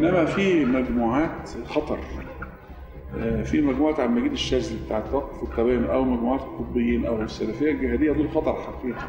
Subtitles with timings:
[0.00, 1.98] إنما في مجموعات خطر.
[3.18, 8.12] آه، في مجموعة عبد المجيد الشاذلي بتاعت توقف التباين أو مجموعات القطبيين أو السلفية الجهادية
[8.12, 9.08] دول خطر حقيقي.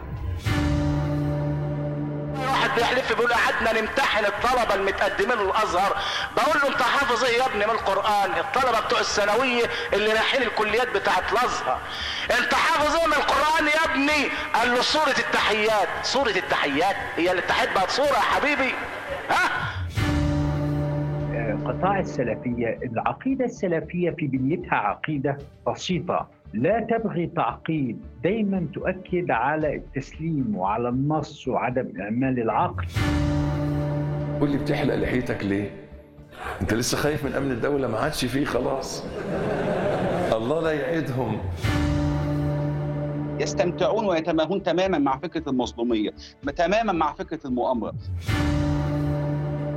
[2.52, 5.98] واحد بيحلف بيقول قعدنا نمتحن الطلبة المتقدمين للازهر
[6.38, 9.63] بقول له أنت حافظ إيه يا ابني من القرآن؟ الطلبة بتوع الثانوية
[9.94, 11.80] اللي رايحين الكليات بتاعت الأزهر.
[12.39, 15.88] أنت حافظ إيه من القرآن يا ابني؟ قال له سوره التحيات.
[16.03, 18.73] سوره التحيات هي التحيات بقت سوره يا حبيبي.
[19.30, 19.51] ها؟
[21.81, 26.27] قطاع السلفية العقيدة السلفية في بنيتها عقيدة بسيطة.
[26.54, 32.85] لا تبغي تعقيد دايما تؤكد على التسليم وعلى النص وعدم إعمال العقل.
[34.40, 35.71] قول لي بتحلق لحيتك ليه؟
[36.62, 39.05] أنت لسه خايف من أمن الدولة؟ ما عادش فيه خلاص.
[40.34, 41.38] الله لا يعيدهم.
[43.40, 46.09] يستمتعون ويتماهون تماما مع فكرة المظلومية
[46.55, 47.93] تماما مع فكرة المؤامرة.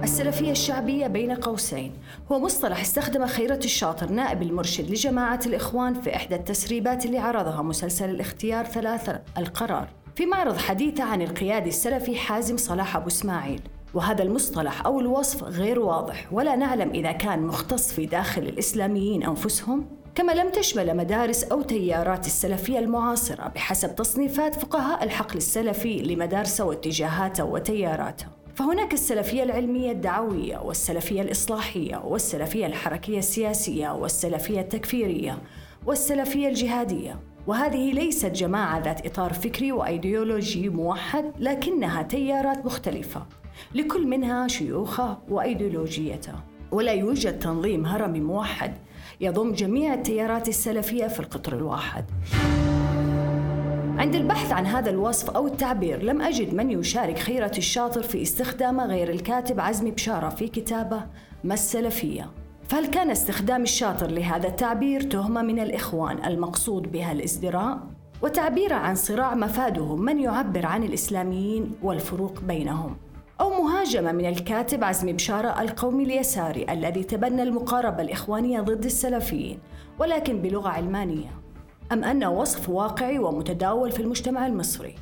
[0.05, 1.93] السلفية الشعبية بين قوسين.
[2.33, 8.11] هو مصطلح استخدم خيرة الشاطر نائب المرشد لجماعة الإخوان في إحدى التسريبات اللي عرضها مسلسل
[8.11, 9.89] الاختيار ثلاثة القرار.
[10.17, 13.61] في معرض حديثه عن القيادي السلفي حازم صلاح أبو إسماعيل.
[13.95, 16.33] وهذا المصطلح أو الوصف غير واضح.
[16.33, 19.87] ولا نعلم إذا كان مختص في داخل الإسلاميين أنفسهم.
[20.15, 27.45] كما لم تشمل مدارس أو تيارات السلفية المعاصرة بحسب تصنيفات فقهاء الحقل السلفي لمدارسه واتجاهاته
[27.45, 28.44] وتياراته.
[28.55, 35.39] فهناك السلفية العلمية الدعوية والسلفية الإصلاحية والسلفية الحركية السياسية والسلفية التكفيرية
[35.87, 37.21] والسلفية الجهادية.
[37.47, 43.27] وهذه ليست جماعة ذات إطار فكري وأيديولوجي موحد لكنها تيارات مختلفة.
[43.75, 46.35] لكل منها شيوخها وأيديولوجيته
[46.73, 48.75] ولا يوجد تنظيم هرمي موحد
[49.21, 52.05] يضم جميع التيارات السلفية في القطر الواحد.
[54.05, 58.87] عند البحث عن هذا الوصف أو التعبير لم أجد من يشارك خيرة الشاطر في استخدامه
[58.87, 61.07] غير الكاتب عزمي بشارة في كتابه
[61.45, 62.31] ما السلفية
[62.69, 67.79] فهل كان استخدام الشاطر لهذا التعبير تهمة من الإخوان المقصود بها الإزدراء؟
[68.23, 72.97] وتعبيره عن صراع مفاده من يعبر عن الإسلاميين والفروق بينهم؟
[73.41, 79.59] أو مهاجمة من الكاتب عزمي بشارة القومي اليساري الذي تبنى المقاربة الإخوانية ضد السلفيين
[79.99, 81.44] ولكن بلغة علمانية؟
[81.93, 84.95] أم أنه وصف واقعي ومتداول في المجتمع المصري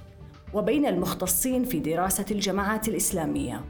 [0.55, 3.61] وبين المختصين في دراسة الجماعات الإسلامية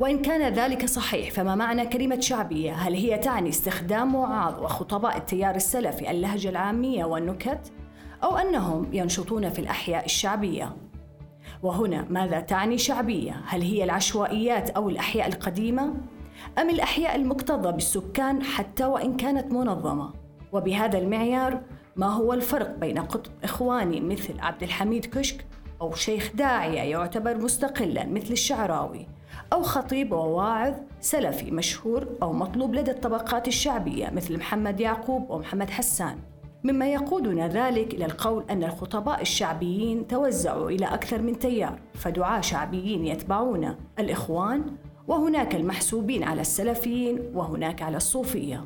[0.00, 5.54] وإن كان ذلك صحيح فما معنى كلمة شعبية؟ هل هي تعني استخدام وعاظ وخطباء التيار
[5.54, 7.72] السلفي اللهجة العامية والنكت؟
[8.22, 10.76] أو أنهم ينشطون في الأحياء الشعبية؟
[11.62, 15.94] وهنا ماذا تعني شعبية؟ هل هي العشوائيات أو الأحياء القديمة؟
[16.58, 20.12] أم الأحياء المكتظة بالسكان حتى وإن كانت منظمة؟
[20.52, 21.60] وبهذا المعيار
[21.96, 25.46] ما هو الفرق بين قطب إخواني مثل عبد الحميد كشك
[25.80, 29.06] أو شيخ داعية يعتبر مستقلا مثل الشعراوي
[29.52, 36.18] أو خطيب وواعظ سلفي مشهور أو مطلوب لدى الطبقات الشعبية مثل محمد يعقوب ومحمد حسان.
[36.64, 43.06] مما يقودنا ذلك إلى القول أن الخطباء الشعبيين توزعوا إلى أكثر من تيار فدعاة شعبيين
[43.06, 44.64] يتبعون الإخوان
[45.08, 48.64] وهناك المحسوبين على السلفيين وهناك على الصوفية.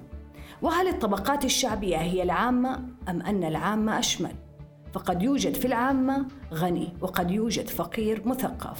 [0.63, 2.75] وهل الطبقات الشعبية هي العامة
[3.09, 4.33] أم أن العامة أشمل؟
[4.93, 8.79] فقد يوجد في العامة غني وقد يوجد فقير مثقف.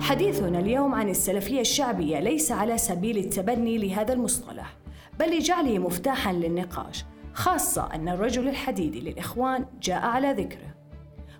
[0.00, 4.76] حديثنا اليوم عن السلفية الشعبية ليس على سبيل التبني لهذا المصطلح،
[5.20, 10.74] بل لجعله مفتاحا للنقاش، خاصة أن الرجل الحديدي للإخوان جاء على ذكره.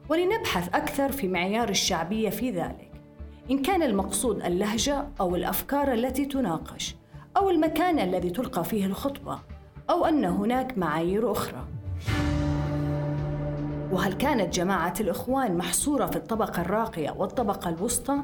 [0.08, 2.90] ولنبحث أكثر في معيار الشعبية في ذلك.
[3.50, 6.96] إن كان المقصود اللهجة أو الأفكار التي تناقش،
[7.36, 9.38] أو المكان الذي تلقى فيه الخطبة
[9.90, 11.64] أو أن هناك معايير أخرى.
[13.92, 18.22] وهل كانت جماعة الإخوان محصورة في الطبقة الراقية والطبقة الوسطى؟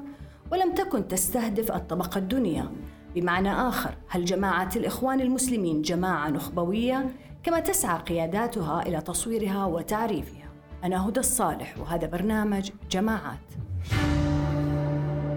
[0.53, 2.71] ولم تكن تستهدف الطبقة الدنيا.
[3.15, 7.11] بمعنى آخر هل جماعة الإخوان المسلمين جماعة نخبوية؟
[7.43, 10.49] كما تسعى قياداتها إلى تصويرها وتعريفها.
[10.85, 13.39] أنا هدى الصالح وهذا برنامج جماعات.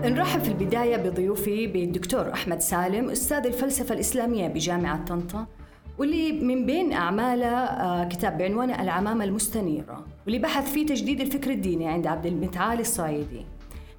[0.03, 5.45] نرحب في البداية بضيوفي بالدكتور أحمد سالم أستاذ الفلسفة الإسلامية بجامعة طنطا
[5.97, 11.88] واللي من بين أعماله آه، كتاب بعنوان العمامة المستنيرة واللي بحث فيه تجديد الفكر الديني
[11.88, 13.45] عند عبد المتعال الصايدي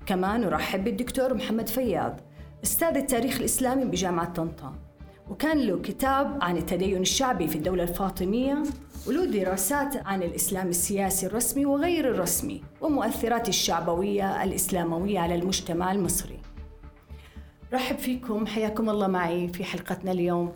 [0.06, 2.20] كمان نرحب بالدكتور محمد فياض
[2.64, 4.74] أستاذ التاريخ الإسلامي بجامعة طنطا.
[5.30, 8.62] وكان له كتاب عن التدين الشعبي في الدولة الفاطمية
[9.06, 16.38] وله دراسات عن الإسلام السياسي الرسمي وغير الرسمي ومؤثرات الشعبوية الإسلاموية على المجتمع المصري.
[17.72, 20.52] رحب فيكم حياكم الله معي في حلقتنا اليوم.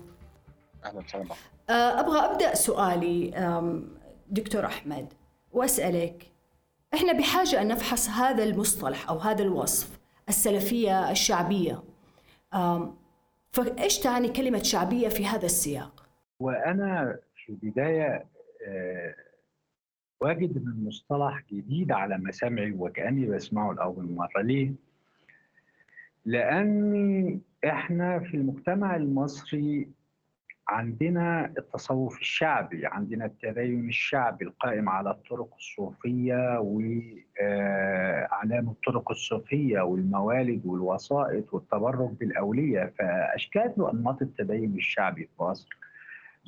[0.84, 1.24] أهلا وسهلا.
[1.70, 3.30] أه، أبغى أبدأ سؤالي
[4.30, 5.12] دكتور أحمد
[5.52, 6.32] وأسألك
[6.94, 9.98] إحنا بحاجة أن نفحص هذا المصطلح أو هذا الوصف
[10.28, 11.82] السلفية الشعبية.
[13.52, 16.06] فإيش تعني كلمة شعبية في هذا السياق؟
[16.40, 18.37] وأنا في البداية آه،
[20.20, 24.72] واجد ان المصطلح جديد على مسامعي وكأني بسمعه لأول مرة ليه؟
[26.24, 29.88] لأن إحنا في المجتمع المصري
[30.68, 36.58] عندنا التصوف الشعبي عندنا التدين الشعبي القائم على الطرق الصوفية
[37.40, 45.68] وأعلام الطرق الصوفية والموالد والوسائط والتبرك بالأولية فأشكال وأنماط التدين الشعبي في مصر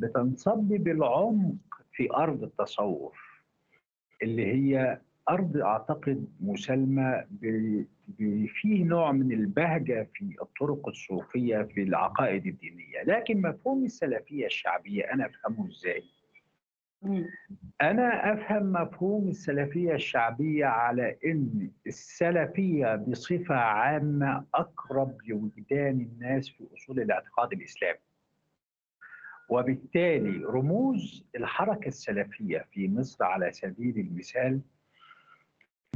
[0.02, 1.55] بتنصب بالعمق
[2.00, 3.19] في أرض التصوف
[4.23, 11.82] اللي هي أرض أعتقد مسالمة ب- ب- فيه نوع من البهجة في الطرق الصوفية في
[11.82, 13.02] العقائد الدينية.
[13.06, 16.02] لكن مفهوم السلفية الشعبية أنا أفهمه إزاي؟
[17.82, 27.00] أنا أفهم مفهوم السلفية الشعبية على أن السلفية بصفة عامة أقرب لوجدان الناس في أصول
[27.00, 27.99] الاعتقاد الإسلامي.
[29.50, 34.61] وبالتالي رموز الحركة السلفية في مصر على سبيل المثال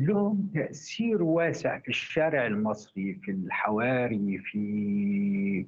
[0.00, 5.66] لهم تأثير واسع في الشارع المصري في الحواري في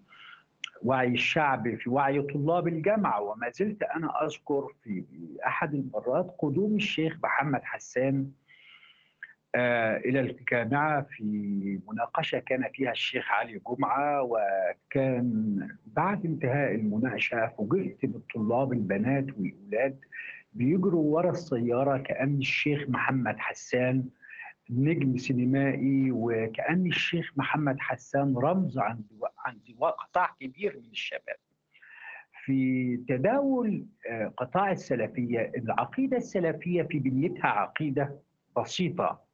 [0.83, 3.21] وعي الشعب في وعي طلاب الجامعة.
[3.21, 5.05] وما زلت أنا أذكر في
[5.47, 8.31] أحد المرات قدوم الشيخ محمد حسان
[9.59, 11.23] آه، إلى الجامعة في
[11.89, 19.99] مناقشة كان فيها الشيخ علي جمعة وكان بعد انتهاء المناقشة فوجئت بالطلاب البنات والأولاد
[20.53, 24.05] بيجروا ورا السيارة كأن الشيخ محمد حسان
[24.71, 29.05] نجم سينمائي وكأن الشيخ محمد حسان رمز عند
[29.47, 31.37] عند قطاع كبير من الشباب.
[32.45, 38.19] في تداول آه، قطاع السلفية العقيدة السلفية في بنيتها عقيدة
[38.57, 39.26] بسيطة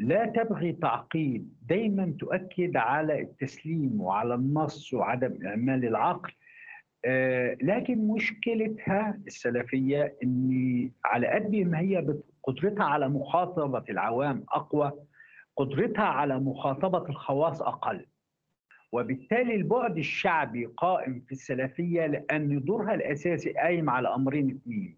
[0.00, 1.54] لا تبغي تعقيد.
[1.68, 6.32] دايما تؤكد على التسليم وعلى النص وعدم إعمال العقل.
[7.04, 12.06] آه، لكن مشكلتها السلفية أن على قد ما هي
[12.42, 14.92] قدرتها على مخاطبة العوام أقوى
[15.56, 18.06] قدرتها على مخاطبة الخواص أقل.
[18.92, 24.96] وبالتالي البعد الشعبي قائم في السلفية لأن دورها الأساسي قايم على أمرين اثنين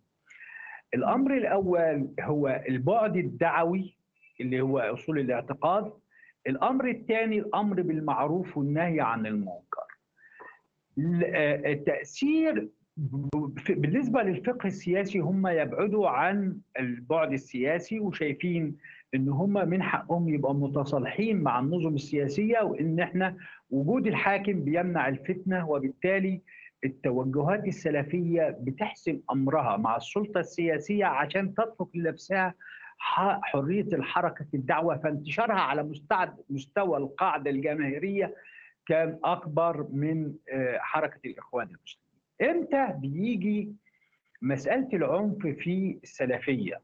[0.94, 3.96] الأمر الأول هو البعد الدعوي
[4.40, 5.92] اللي هو أصول الاعتقاد.
[6.46, 9.82] الأمر الثاني الأمر بالمعروف والنهي عن المنكر.
[10.98, 18.76] ال- آه، التأثير ب- في- بالنسبة للفقه السياسي هم يبعدوا عن البعد السياسي وشايفين
[19.14, 23.36] إن هم من حقهم يبقوا متصالحين مع النظم السياسية وإن إحنا
[23.70, 26.40] وجود الحاكم بيمنع الفتنة وبالتالي
[26.84, 32.54] التوجهات السلفية بتحسم أمرها مع السلطة السياسية عشان تترك لنفسها
[33.04, 35.82] ح- حرية الحركة في الدعوة فانتشارها على
[36.50, 38.34] مستوى القاعدة الجماهيرية
[38.86, 42.56] كان أكبر من آه، حركة الإخوان المسلمين.
[42.56, 43.72] إمتى بيجي
[44.42, 46.80] مسألة العنف في السلفية؟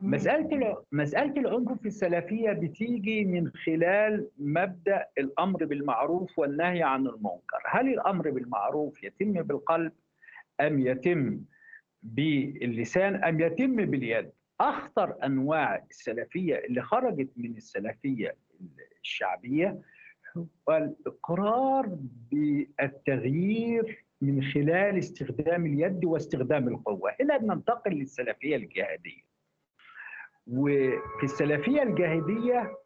[0.00, 7.62] مسألة الع- مسألة العنف في السلفية بتيجي من خلال مبدأ الأمر بالمعروف والنهي عن المنكر.
[7.70, 9.92] هل الأمر بالمعروف يتم بالقلب
[10.60, 11.40] أم يتم
[12.02, 14.30] باللسان أم يتم باليد؟
[14.60, 18.36] أخطر أنواع السلفية اللي خرجت من السلفية
[19.02, 19.80] الشعبية
[20.36, 21.98] هو الإقرار
[22.32, 27.12] بالتغيير من خلال استخدام اليد واستخدام القوة.
[27.20, 29.22] هنا بننتقل للسلفية الجهادية
[30.46, 32.76] وفي السلفية الجاهلية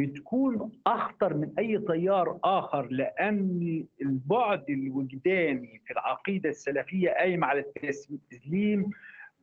[0.00, 8.90] بتكون أخطر من أي تيار آخر لأن البعد الوجداني في العقيدة السلفية قايم على التسليم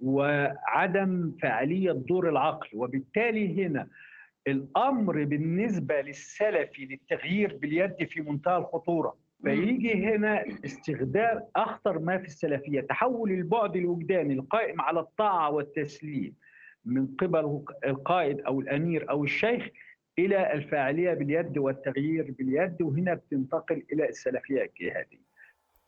[0.02, 3.88] وعدم فعالية دور العقل وبالتالي هنا
[4.48, 9.18] الأمر بالنسبة للسلفي للتغيير باليد في منتهى الخطورة.
[9.44, 16.34] فيجي هنا استخدام أخطر ما في السلفية تحول البعد الوجداني القائم على الطاعة والتسليم
[16.86, 19.68] من قبل القائد أو الأمير أو الشيخ
[20.20, 22.82] إلى الفاعلية باليد والتغيير باليد.
[22.82, 25.26] وهنا بتنتقل إلى السلفية الجهادية.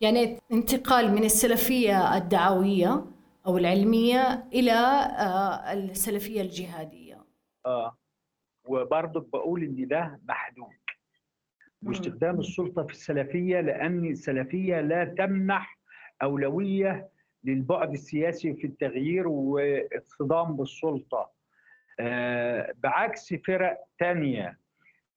[0.01, 3.05] يعني انتقال من السلفية الدعوية
[3.47, 7.17] أو العلمية إلى آه، السلفية الجهادية.
[7.65, 7.97] آه.
[8.65, 10.73] وبرضك بقول إن ده محدود.
[11.85, 15.79] واستخدام السلطة في السلفية لأن السلفية لا تمنح
[16.21, 17.09] أولوية
[17.43, 21.31] للبعد السياسي في التغيير واصطدام بالسلطة.
[21.99, 24.57] آه، بعكس فرق تانية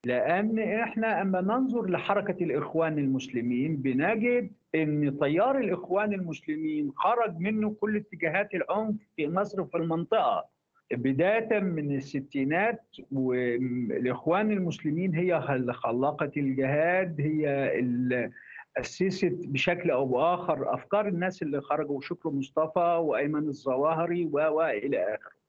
[0.05, 7.97] لأن إحنا أما ننظر لحركة الإخوان المسلمين بنجد أن تيار الإخوان المسلمين خرج منه كل
[7.97, 10.49] اتجاهات العنف في مصر وفي المنطقة.
[10.93, 18.31] بداية من الستينات والإخوان المسلمين هي اللي خلقت الجهاد هي اللي
[18.77, 25.41] أسست بشكل أو بآخر أفكار الناس اللي خرجوا شكر مصطفى وأيمن الظواهري وإلى آخره.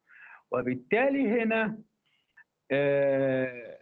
[0.52, 1.78] وبالتالي هنا
[2.72, 3.81] آه،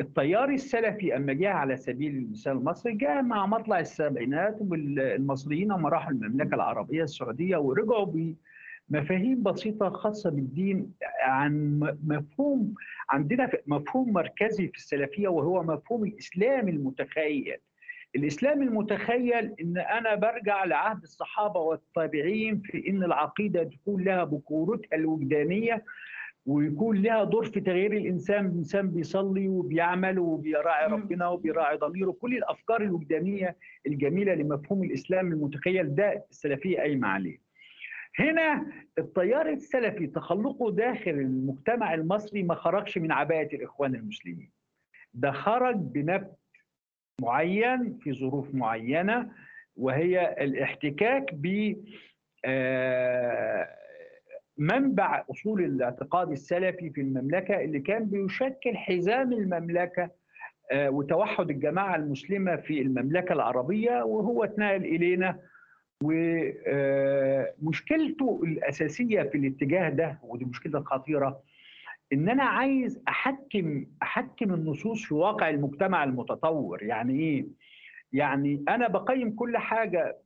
[0.00, 6.10] التيار السلفي أما جاء على سبيل المثال المصري جاء مع مطلع السبعينات والمصريين لما راحوا
[6.12, 8.34] المملكة العربية السعودية ورجعوا
[8.90, 10.92] بمفاهيم بسيطة خاصة بالدين
[11.22, 12.74] عن مفهوم
[13.10, 17.56] عندنا مفهوم مركزي في السلفية وهو مفهوم الإسلام المتخيل.
[18.16, 25.84] الإسلام المتخيل إن أنا برجع لعهد الصحابة والتابعين في إن العقيدة تكون لها بكورتها الوجدانية
[26.46, 32.10] ويكون لها دور في تغيير الإنسان الانسان بيصلي وبيعمل وبيراعي ربنا وبيراعي ضميره.
[32.10, 37.38] كل الأفكار الوجدانيه الجميلة لمفهوم الإسلام المتخيل ده السلفيه قايمه عليه.
[38.18, 38.66] هنا
[38.98, 44.50] التيار السلفي تخلقه داخل المجتمع المصري ما خرجش من عباءه الإخوان المسلمين.
[45.14, 46.36] ده خرج بنبت
[47.20, 49.30] معين في ظروف معينة
[49.76, 51.74] وهي الاحتكاك ب
[52.44, 53.68] آه
[54.58, 60.10] منبع أصول الاعتقاد السلفي في المملكة اللي كان بيشكل حزام المملكة
[60.74, 65.38] وتوحد الجماعة المسلمة في المملكة العربية وهو اتنقل إلينا.
[67.62, 71.40] ومشكلته الأساسية في الاتجاه ده ودي مشكلة خطيرة
[72.12, 76.82] إن أنا عايز أحكم أحكم النصوص في واقع المجتمع المتطور.
[76.82, 77.46] يعني إيه؟
[78.12, 80.16] يعني أنا بقيم كل حاجة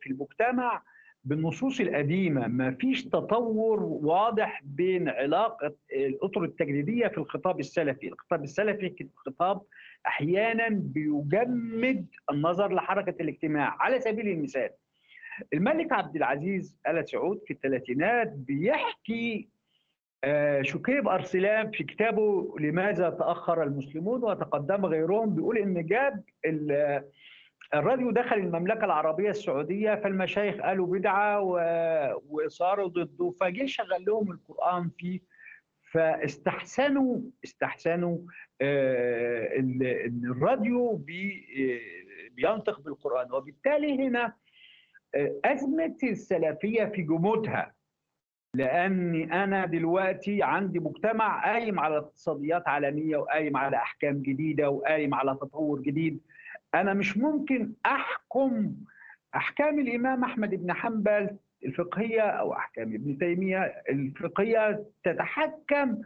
[0.00, 0.82] في المجتمع
[1.24, 8.08] بالنصوص القديمة ما فيش تطور واضح بين علاقة الأطر التجريدية في الخطاب السلفي.
[8.08, 9.62] الخطاب السلفي خطاب
[10.06, 13.76] أحيانا بيجمد النظر لحركة الاجتماع.
[13.80, 14.70] على سبيل المثال
[15.52, 19.48] الملك عبد العزيز آل سعود في الثلاثينات بيحكي
[20.62, 26.22] شكيب أرسلان في كتابه لماذا تأخر المسلمون وتقدم غيرهم بيقول إن جاب
[27.74, 31.40] الراديو دخل المملكة العربية السعودية فالمشايخ قالوا بدعة
[32.28, 35.20] وصاروا ضده فجه شغل لهم القرآن فيه
[35.92, 38.18] فاستحسنوا استحسنوا
[39.58, 39.78] ان
[40.24, 41.46] الراديو بي
[42.30, 43.32] بينطق بالقرآن.
[43.32, 44.32] وبالتالي هنا
[45.44, 47.72] أزمة السلفية في جمودها
[48.54, 55.34] لأني أنا دلوقتي عندي مجتمع قايم على اقتصاديات عالمية وقايم على أحكام جديدة وقايم على
[55.34, 56.20] تطور جديد.
[56.74, 58.74] أنا مش ممكن أحكم
[59.36, 61.30] أحكام الإمام أحمد بن حنبل
[61.64, 63.58] الفقهية أو أحكام ابن تيمية
[63.90, 65.98] الفقهية تتحكم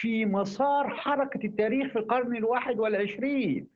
[0.00, 3.66] في مسار حركة التاريخ في القرن الواحد والعشرين.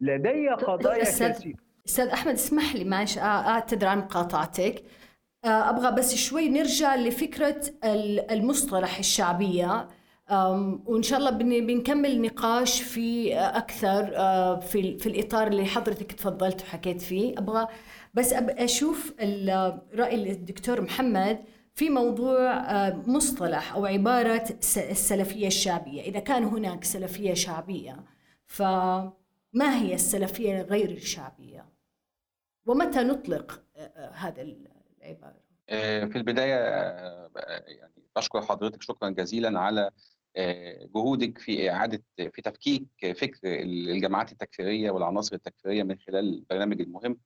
[0.00, 1.54] لدي قضايا كثيره
[1.86, 4.82] أستاذ أحمد اسمح لي معلش أعتذر عن مقاطعتك.
[5.44, 7.60] أبغى بس شوي نرجع لفكرة
[8.30, 9.88] المصطلح الشعبية.
[10.86, 14.04] وإن شاء الله بنكمل نقاش في أكثر
[14.60, 17.38] في في الإطار اللي حضرتك تفضلت وحكيت فيه.
[17.38, 17.66] أبغى
[18.14, 19.14] بس أشوف
[19.94, 21.44] رأي الدكتور محمد
[21.74, 24.44] في موضوع مصطلح أو عبارة
[24.76, 26.02] السلفية الشعبية.
[26.02, 28.04] إذا كان هناك سلفية شعبية
[28.46, 29.12] فما
[29.82, 31.66] هي السلفية غير الشعبية؟
[32.66, 33.62] ومتى نطلق
[34.12, 35.40] هذا العبارة؟
[36.06, 36.54] في البداية
[37.66, 39.90] يعني بشكر حضرتك شكرا جزيلا على
[40.94, 47.18] جهودك في إعادة في تفكيك فكر الجماعات التكفيرية والعناصر التكفيرية من خلال البرنامج المهم.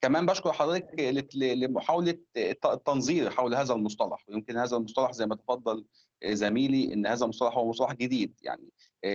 [0.00, 2.18] كمان بشكر حضرتك لمحاولة
[2.64, 4.24] التنظير حول هذا المصطلح.
[4.28, 5.84] ويمكن هذا المصطلح زي ما تفضل
[6.24, 8.34] زميلي إن هذا المصطلح هو مصطلح جديد.
[8.42, 8.68] يعني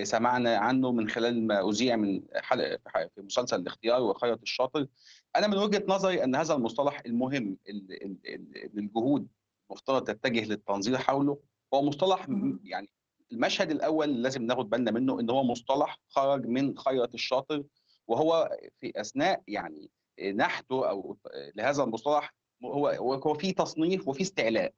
[0.03, 2.79] سمعنا عنه من خلال ما أذيع من حلقه
[3.15, 4.87] في مسلسل الاختيار وخيرة الشاطر.
[5.35, 7.57] أنا من وجهة نظري أن هذا المصطلح المهم
[8.77, 9.27] الجهود
[9.71, 11.39] مفترض تتجه للتنظير حوله.
[11.73, 12.27] هو مصطلح
[12.63, 12.89] يعني
[13.31, 17.63] المشهد الأول لازم ناخد بالنا منه إن هو مصطلح خرج من خيرة الشاطر
[18.07, 19.89] وهو في أثناء يعني
[20.33, 21.17] نحته أو
[21.55, 22.87] لهذا المصطلح هو
[23.25, 24.73] هو في تصنيف وفي استعلاء.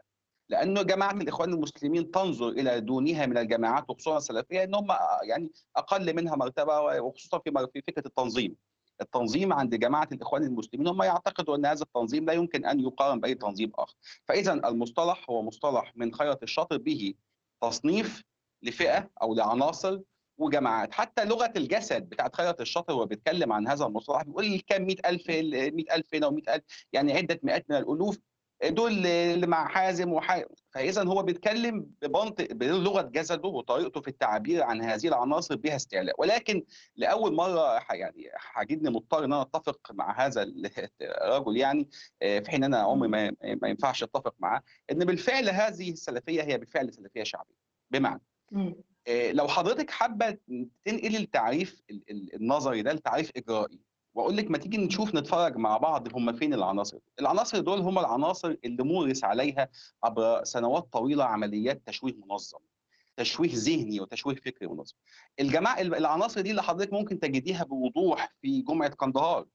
[0.50, 4.88] لأنه جماعة الإخوان المسلمين تنظر إلى دونها من الجماعات وخصوصا السلفية إن هم
[5.24, 7.40] يعني أقل منها مرتبة وخصوصا
[7.74, 8.56] في فكرة التنظيم.
[9.02, 13.36] التنظيم عند جماعة الإخوان المسلمين هم يعتقدوا أن هذا التنظيم لا يمكن أن يقارن بأي
[13.36, 13.96] تنظيم آخر.
[14.26, 17.14] فاذا المصطلح هو مصطلح من خيرة الشاطر به
[17.62, 18.24] تصنيف
[18.64, 20.00] لفئة أو لعناصر
[20.38, 25.30] وجماعات حتى لغة الجسد بتاعت خيرة الشاطر وهو بيتكلم عن هذا المصطلح بيقول كام 100000
[25.30, 26.62] 100000 هنا و100000
[26.94, 28.20] يعني عدة مئات من الألوف
[28.64, 30.44] دول اللي مع حازم وح...
[30.72, 36.64] فاذا هو بيتكلم بمنطق بلغة جسده وطريقته في التعبير عن هذه العناصر بها استعلاء ولكن
[36.96, 37.80] لأول مرة.
[37.92, 40.44] يعني هجدني مضطر إن أنا أتفق مع هذا
[41.02, 44.62] الرجل يعني في حين أنا عمري ما, ما ينفعش أتفق معاه
[44.92, 47.56] إن بالفعل هذه السلفية هي بالفعل سلفية شعبية
[47.92, 48.22] بمعنى
[49.32, 50.38] لو حضرتك حابة
[50.86, 51.82] تنقل التعريف
[52.34, 53.80] النظري ده لتعريف إجرائي
[54.14, 56.98] وأقول لك ما تيجي نشوف نتفرج مع بعض هم فين العناصر.
[57.20, 59.70] العناصر دول هم العناصر اللي مورس عليها
[60.04, 62.58] عبر سنوات طويلة عمليات تشويه منظم
[63.18, 64.96] تشويه ذهني وتشويه فكري منظم.
[65.40, 69.46] الجماعة العناصر دي اللي حضرتك ممكن تجديها بوضوح في جمعة قندهار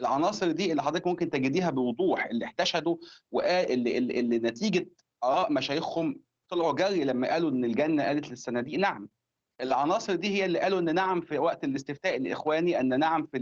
[0.00, 2.96] العناصر دي اللي حضرتك ممكن تجديها بوضوح اللي احتشدوا
[3.30, 4.88] واللي اللي, اللي نتيجة
[5.24, 6.20] آراء مشايخهم
[6.52, 9.08] طلعوا جري لما قالوا إن الجنة قالت للصناديق نعم.
[9.60, 13.38] العناصر دي هي اللي قالوا إن نعم في وقت الاستفتاء الإخواني إن نعم في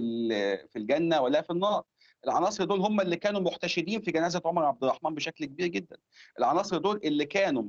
[0.73, 1.83] في الجنة ولا في النار.
[2.25, 5.97] العناصر دول هم اللي كانوا محتشدين في جنازة عمر عبد الرحمن بشكل كبير جدا.
[6.39, 7.65] العناصر دول اللي كانوا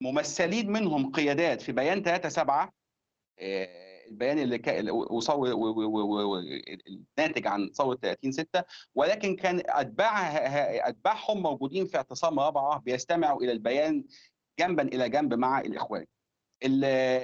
[0.00, 2.72] ممثلين منهم قيادات في بيان 3 7
[4.08, 4.88] البيان اللي كان
[7.18, 8.64] الناتج عن ثوره 30 6
[8.94, 14.04] ولكن كان أتباعها أتباعهم موجودين في اعتصام رابعة بيستمعوا إلى البيان
[14.58, 16.04] جنبا إلى جنب مع الإخوان.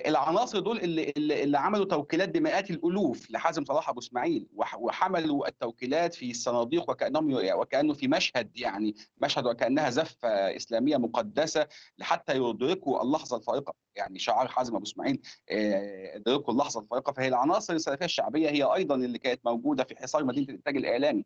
[0.07, 6.31] العناصر دول اللي, اللي عملوا توكيلات بمئات الألوف لحازم صلاح أبو إسماعيل وحملوا التوكيلات في
[6.31, 11.69] الصناديق وكأنهم وكأنه في مشهد يعني مشهد وكأنها زفة إسلامية مقدسة
[11.99, 15.21] لحتى يدركوا اللحظة الفارقه يعني شعار حازم أبو إسماعيل
[15.51, 20.49] ادركوا اللحظة الفارقه فهي العناصر السلفية الشعبية هي أيضا اللي كانت موجودة في حصار مدينة
[20.49, 21.25] الإنتاج الإعلامي.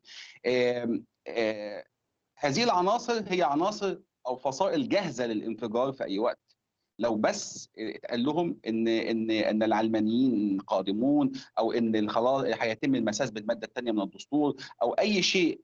[2.37, 6.57] هذه العناصر هي عناصر أو فصائل جاهزة للانفجار في أي وقت.
[6.99, 13.67] لو بس اتقال لهم إن إن إن العلمانيين قادمون أو إن خلاص هيتم المساس بالمادة
[13.67, 15.61] الثانية من الدستور أو أي شيء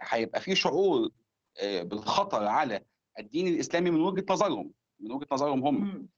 [0.00, 1.10] هيبقى فيه شعور
[1.62, 2.80] بالخطر على
[3.18, 4.70] الدين الإسلامي من وجهة نظرهم
[5.00, 6.08] من وجهة نظرهم هم.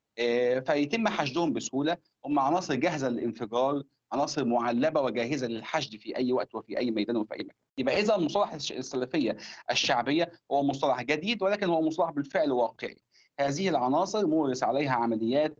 [0.66, 1.96] فيتم حشدهم بسهولة.
[2.24, 3.82] هم عناصر جاهزة للانفجار.
[4.12, 7.56] عناصر معلبة وجاهزة للحشد في أي وقت وفي أي ميدان وفي أي مكان.
[7.78, 9.36] يبقى إذا مصطلح السلفية
[9.70, 12.96] الشعبية هو مصطلح جديد ولكن هو مصطلح بالفعل واقعي.
[13.40, 15.56] هذه العناصر مورس عليها عمليات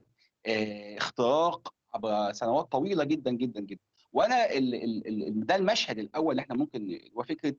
[0.96, 3.80] اختراق عبر سنوات طويلة جدا جدا جدا.
[4.12, 4.46] وأنا
[5.30, 7.54] ده المشهد الأول اللي إحنا ممكن هو فكرة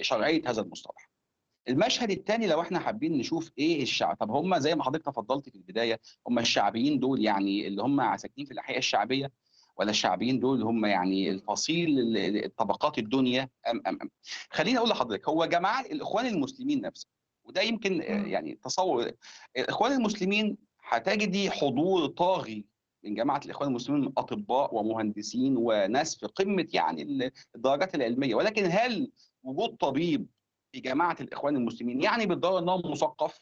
[0.00, 1.10] شرعية هذا المصطلح.
[1.68, 5.54] المشهد الثاني لو إحنا حابين نشوف إيه الشعب طب هم زي ما حضرتك تفضلت في
[5.56, 9.30] البداية هم الشعبيين دول يعني اللي هم ساكنين في الأحياء الشعبية
[9.76, 14.10] ولا الشعبيين دول هم يعني الفصيل الطبقات الدنيا؟ أم أم أم.
[14.50, 17.10] خليني أقول لحضرتك هو جماعة الإخوان المسلمين نفسهم
[17.44, 19.10] وده يمكن يعني تصور
[19.56, 20.56] الإخوان المسلمين
[20.88, 22.64] هتجدي حضور طاغي
[23.04, 29.10] من جماعة الإخوان المسلمين أطباء ومهندسين وناس في قمة يعني الدرجات العلمية ولكن هل
[29.42, 30.26] وجود طبيب
[30.72, 33.38] في جماعة الإخوان المسلمين يعني بالضروره ان هو مثقف؟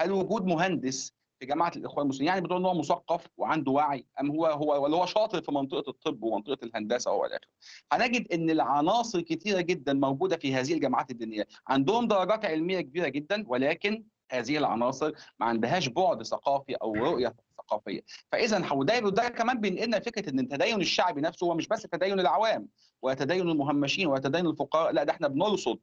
[0.00, 4.30] هل وجود مهندس في جماعة الإخوان المسلمين يعني بدون إن هو مثقف وعنده وعي أم
[4.30, 7.48] هو هو ولا هو شاطر في منطقة الطب ومنطقة الهندسة وإلى آخره.
[7.92, 11.46] هنجد إن العناصر كثيره جدا موجودة في هذه الجامعات الدينية.
[11.68, 18.00] عندهم درجات علمية كبيرة جدا ولكن هذه العناصر ما عندهاش بعد ثقافي أو رؤية ثقافية.
[18.32, 22.68] فاذا وده ده كمان بينقلنا فكرة إن التدين الشعبي نفسه هو مش بس تدين العوام
[23.02, 25.78] وتدين المهمشين وتدين الفقراء لا ده إحنا بنرصد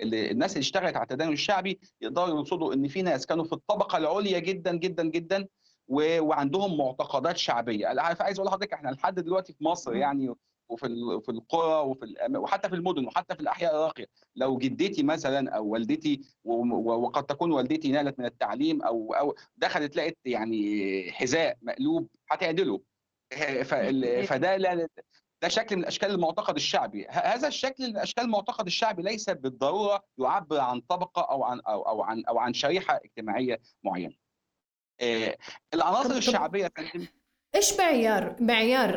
[0.00, 3.98] اللي الناس اللي اشتغلت على التدين الشعبي يقدروا يرصدوا إن في ناس كانوا في الطبقة
[3.98, 5.48] العليا جدا جدا جدا.
[5.88, 10.34] وعندهم معتقدات شعبية أنا عايز أقول لحضرتك إحنا لحد دلوقتي في مصر يعني
[10.68, 10.86] وفي
[11.24, 12.14] في القرى وفي.
[12.36, 14.06] وحتى في المدن وحتى في الأحياء الراقية
[14.36, 16.20] لو جدتي مثلا أو والدتي.
[16.44, 22.80] وقد تكون والدتي نالت من التعليم أو أو دخلت لقت يعني حذاء مقلوب هتعدله.
[24.24, 24.56] فده
[25.46, 27.06] ده شكل من اشكال المعتقد الشعبي.
[27.08, 32.02] هذا الشكل من اشكال المعتقد الشعبي ليس بالضرورة يعبر عن طبقة أو عن أو, أو
[32.02, 34.14] عن أو عن شريحة اجتماعية معينة.
[35.74, 36.72] العناصر الشعبية
[37.54, 38.92] إيش معيار معيار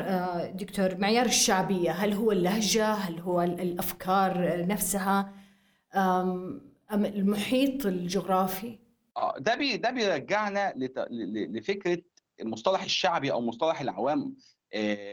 [0.51, 5.33] دكتور معيار الشعبية؟ هل هو اللهجة؟ هل هو الأفكار نفسها؟
[5.95, 8.79] آم المحيط الجغرافي؟
[9.37, 10.73] ده بي ده بيرجعنا
[11.29, 12.01] لفكرة
[12.41, 14.35] المصطلح الشعبي أو مصطلح العوام.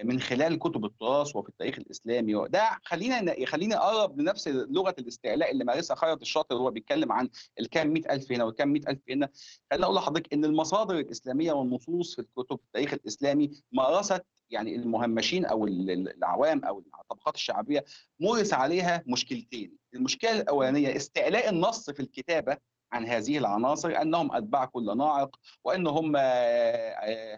[0.05, 2.49] من خلال كتب التراث وفي التاريخ الإسلامي.
[2.49, 7.29] ده خلينا يخليني أقرب لنفس لغة الاستعلاء اللي مارسها خيرت الشاطر وهو بيتكلم عن
[7.61, 9.29] الكام مئة ألف هنا والكام مئة ألف هنا.
[9.71, 15.67] خليني أقول لحضرتك إن المصادر الإسلامية والنصوص في الكتب التاريخ الإسلامي مارست يعني المهمشين أو
[15.67, 17.85] العوام أو الطبقات الشعبية
[18.21, 19.77] مورس عليها مشكلتين.
[19.95, 22.57] المشكلة الأولانية استعلاء النص في الكتابة
[22.93, 26.17] عن هذه العناصر أنهم أتباع كل ناعق وأن هم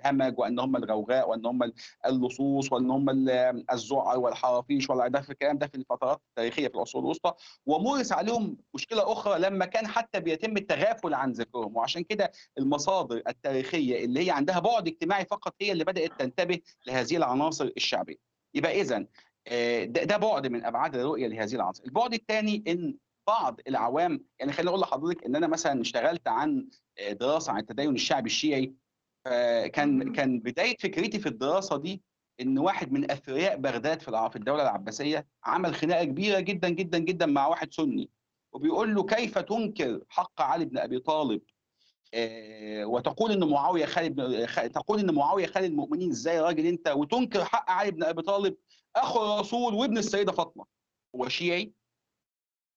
[0.07, 1.73] همج وأن هم الغوغاء وأن هم
[2.07, 3.11] اللصوص وأن هم
[3.73, 7.33] الزعر والحرافيش والعداف الكلام ده في الفترات التاريخية في العصور الوسطى.
[7.67, 11.77] ومورس عليهم مشكلة أخرى لما كان حتى بيتم التغافل عن ذكرهم.
[11.77, 17.17] وعشان كده المصادر التاريخية اللي هي عندها بعد اجتماعي فقط هي اللي بدأت تنتبه لهذه
[17.17, 18.17] العناصر الشعبية.
[18.55, 19.07] يبقى اذا
[20.05, 21.85] ده بعد من أبعاد الرؤية لهذه العناصر.
[21.85, 22.95] البعد الثاني إن
[23.29, 26.69] بعض العوام يعني خليني أقول لحضرتك إن أنا مثلا اشتغلت عن
[27.11, 28.75] دراسة عن التدين الشعبي الشيعي
[29.73, 32.03] كان كان بداية فكرتي في الدراسة دي
[32.41, 37.47] إن واحد من أثرياء بغداد في الدولة العباسية عمل خناقة كبيرة جدا جدا جدا مع
[37.47, 38.11] واحد سني
[38.53, 41.43] وبيقول له كيف تنكر حق علي بن أبي طالب؟
[42.85, 47.91] وتقول إن معاوية خالد تقول إن معاوية خالد المؤمنين إزاي راجل أنت وتنكر حق علي
[47.91, 48.57] بن أبي طالب
[48.97, 50.65] أخو الرسول وابن السيدة فاطمة؟
[51.17, 51.73] هو شيعي؟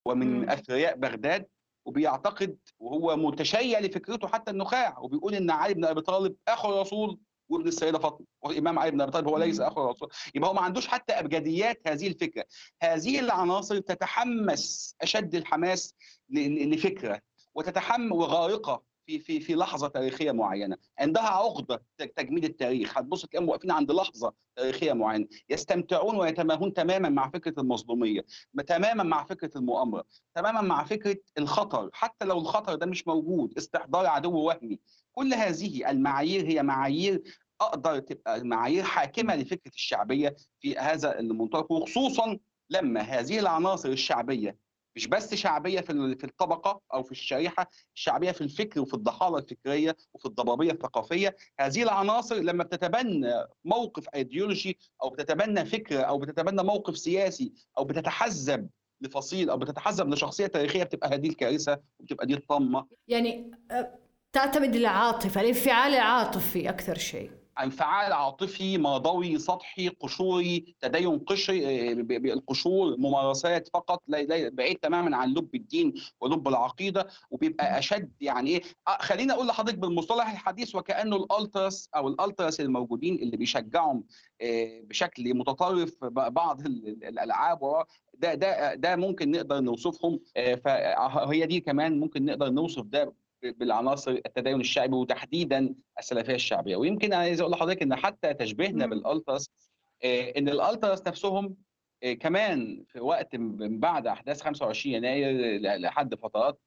[0.06, 1.46] ومن أثرياء بغداد
[1.86, 7.68] وبيعتقد وهو متشيع لفكرته حتى النخاع وبيقول إن علي بن أبي طالب أخو الرسول وابن
[7.68, 10.10] السيدة فاطمة والإمام علي بن أبي طالب هو ليس أخو الرسول.
[10.36, 12.46] يبقى هو ما عندوش حتى ابجديات هذه الفكرة.
[12.82, 15.96] هذه العناصر تتحمس أشد الحماس
[16.30, 17.22] لفكرة
[17.56, 18.84] وتتحمس وغارقة.
[19.12, 20.78] في في في لحظة تاريخية معينة.
[21.00, 21.84] عندها عقده
[22.16, 22.98] تجميد التاريخ.
[22.98, 25.28] هتبص تلاقيهم واقفين عند لحظة تاريخية معينة.
[25.50, 28.26] يستمتعون ويتماهون تماما مع فكرة المظلوميه
[28.68, 30.04] تماما مع فكرة المؤامرة
[30.36, 31.90] تماما مع فكرة الخطر.
[31.94, 34.80] حتى لو الخطر ده مش موجود استحضار عدو وهمي.
[35.12, 37.24] كل هذه المعايير هي معايير
[37.62, 42.38] أقدر تبقى معايير حاكمة لفكرة الشعبية في هذا المنطلق وخصوصا
[42.70, 44.58] لما هذه العناصر الشعبية
[44.96, 49.96] مش بس شعبية في في الطبقة أو في الشريحة الشعبيه في الفكر وفي الضحالة الفكرية
[50.14, 51.36] وفي الضبابية الثقافية.
[51.60, 53.32] هذه العناصر لما بتتبنى
[53.66, 58.70] موقف ايديولوجي أو بتتبنى فكره أو بتتبنى موقف سياسي أو بتتحزب
[59.02, 63.52] لفصيل أو بتتحزب لشخصية تاريخية بتبقى هذه الكارثة وبتبقى دي الطامه يعني
[64.34, 67.32] تعتمد العاطفه الانفعال العاطفي أكثر شيء.
[67.60, 71.92] انفعال عاطفي ماضوي سطحي قشوري تدين قشري
[72.34, 78.62] القشور ممارسات فقط بعيد تماما عن لب الدين ولب العقيدة وبيبقى أشد يعني إيه؟
[79.00, 84.04] خليني أقول لحضرتك بالمصطلح الحديث وكأنه الألتراس أو الألتراس الموجودين اللي بيشجعهم
[84.84, 90.20] بشكل متطرف بعض الألعاب ده ده ده ممكن نقدر نوصفهم
[90.66, 96.76] فهي دي كمان ممكن نقدر نوصف ده بالعناصر التدين الشعبي وتحديدا السلفية الشعبية.
[96.76, 99.50] ويمكن أنا عايز أقول لحضرتك إن حتى تشبيهنا بالألتراس
[100.06, 101.56] إن الألتراس نفسهم
[102.20, 106.60] كمان في وقت من بعد أحداث 25 يناير لحد فترات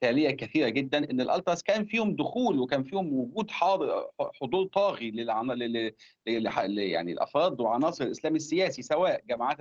[0.00, 5.50] تالية كثيرة جدا إن الألتراس كان فيهم دخول وكان فيهم وجود حاضر حضور طاغي للعن...
[5.50, 5.92] لل...
[6.26, 6.78] لل...
[6.78, 9.56] يعني الأفراد وعناصر الإسلام السياسي سواء جماعات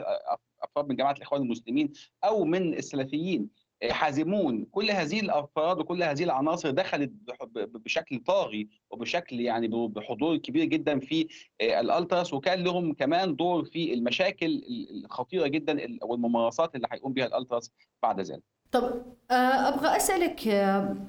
[0.62, 1.92] أفراد من جماعة الإخوان المسلمين
[2.24, 3.50] أو من السلفيين.
[3.90, 7.12] حازمون كل هذه الأفراد وكل هذه العناصر دخلت
[7.56, 11.28] بشكل طاغي وبشكل يعني بحضور كبير جدا في
[11.62, 17.72] الألتراس وكان لهم كمان دور في المشاكل الخطيرة جدا والممارسات اللي هيقوم بها الألتراس
[18.04, 18.44] بعد ذلك.
[18.72, 20.48] طب أبغى أسألك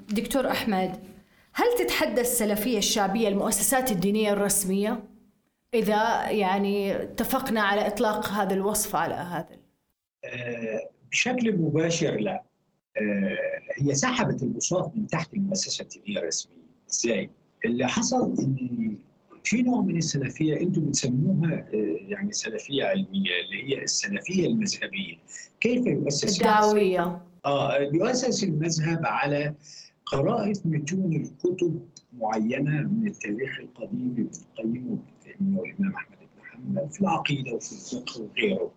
[0.09, 1.03] دكتور أحمد
[1.53, 5.03] هل تتحدى السلفية الشعبية المؤسسات الدينية الرسمية؟
[5.73, 9.59] إذا يعني اتفقنا على إطلاق هذا الوصف على هذا
[11.11, 12.43] بشكل مباشر لا
[13.77, 16.63] هي سحبت البساط من تحت المؤسسه الدينيه الرسمية.
[16.89, 17.29] إزاي؟
[17.65, 18.97] اللي حصل إن
[19.43, 21.65] في نوع من السلفية أنتم بتسموها
[22.07, 25.17] يعني سلفية علمية اللي هي السلفية المذهبية.
[25.59, 27.21] كيف يؤسس الدعوية.
[27.45, 29.55] آه يؤسس المذهب على
[30.05, 34.29] قراءه متون الكتب معينة من التاريخ القديم ابن
[34.59, 38.71] القيم وابن تيمية والامام أحمد بن حنبل في العقيدة وفي الفقه وغيره.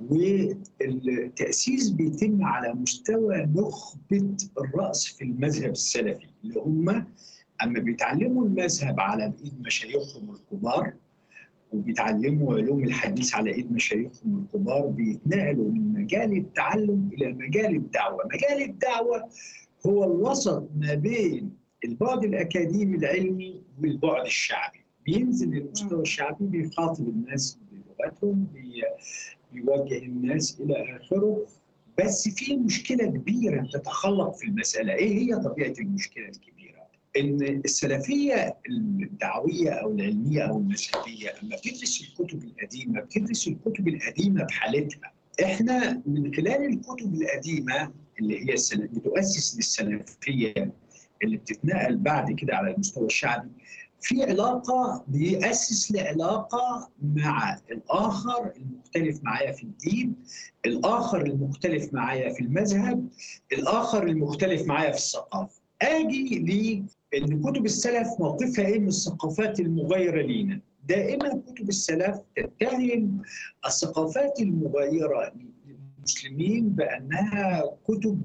[0.00, 6.88] والتأسيس بيتم على مستوى نخبة الرأس في المذهب السلفي اللي هم
[7.62, 10.92] أما بيتعلموا المذهب على إيد مشايخهم الكبار
[11.72, 18.24] وبيتعلموا علوم الحديث على إيد مشايخهم الكبار بيتنقلوا من مجال التعلم إلى مجال الدعوة.
[18.34, 19.28] مجال الدعوة
[19.86, 21.50] هو الوسط ما بين
[21.84, 24.78] البعد الأكاديمي العلمي والبعد الشعبي.
[25.06, 27.58] بينزل للمستوى الشعبي بيخاطب الناس
[27.98, 28.82] بلغتهم بي
[29.56, 31.46] يوجه الناس إلى آخره
[31.98, 39.70] بس في مشكلة كبيرة تتخلق في المسألة، إيه هي طبيعة المشكلة الكبيرة؟ إن السلفية الدعوية
[39.70, 45.12] أو العلمية أو المذهبيه اما بتدرس الكتب القديمة بتدرس الكتب القديمة بحالتها.
[45.44, 50.72] إحنا من خلال الكتب القديمة اللي هي بتؤسس للسلفية
[51.24, 53.48] اللي بتتنقل بعد كده على المستوى الشعبي
[54.00, 60.14] في علاقة بيأسس لعلاقة مع الآخر المختلف معايا في الدين
[60.66, 63.08] الآخر المختلف معايا في المذهب
[63.52, 65.60] الآخر المختلف معايا في الثقافة.
[65.82, 66.84] آجي لي
[67.16, 70.60] إن كتب السلف موقفها إيه من الثقافات المغايرة لينا.
[70.88, 73.22] دائما كتب السلف تتهم
[73.66, 75.32] الثقافات المغايرة
[75.66, 78.22] للمسلمين بأنها كتب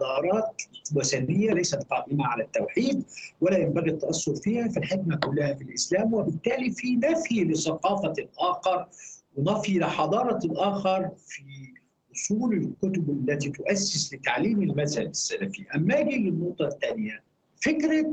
[0.00, 0.62] حضارات
[0.96, 3.04] وثنية ليست قائمة على التوحيد
[3.40, 8.86] ولا ينبغي التأثر فيها فالحكمة كلها في الإسلام وبالتالي في نفي لثقافة الآخر
[9.36, 11.42] ونفي لحضارة الآخر في
[12.14, 15.64] أصول الكتب التي تؤسس لتعليم المذهب السلفي.
[15.74, 17.22] أما أجي للنقطة الثانية
[17.62, 18.12] فكرة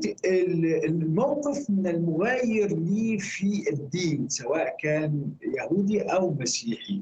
[0.86, 7.02] الموقف من المغاير لي في الدين سواء كان يهودي أو مسيحي.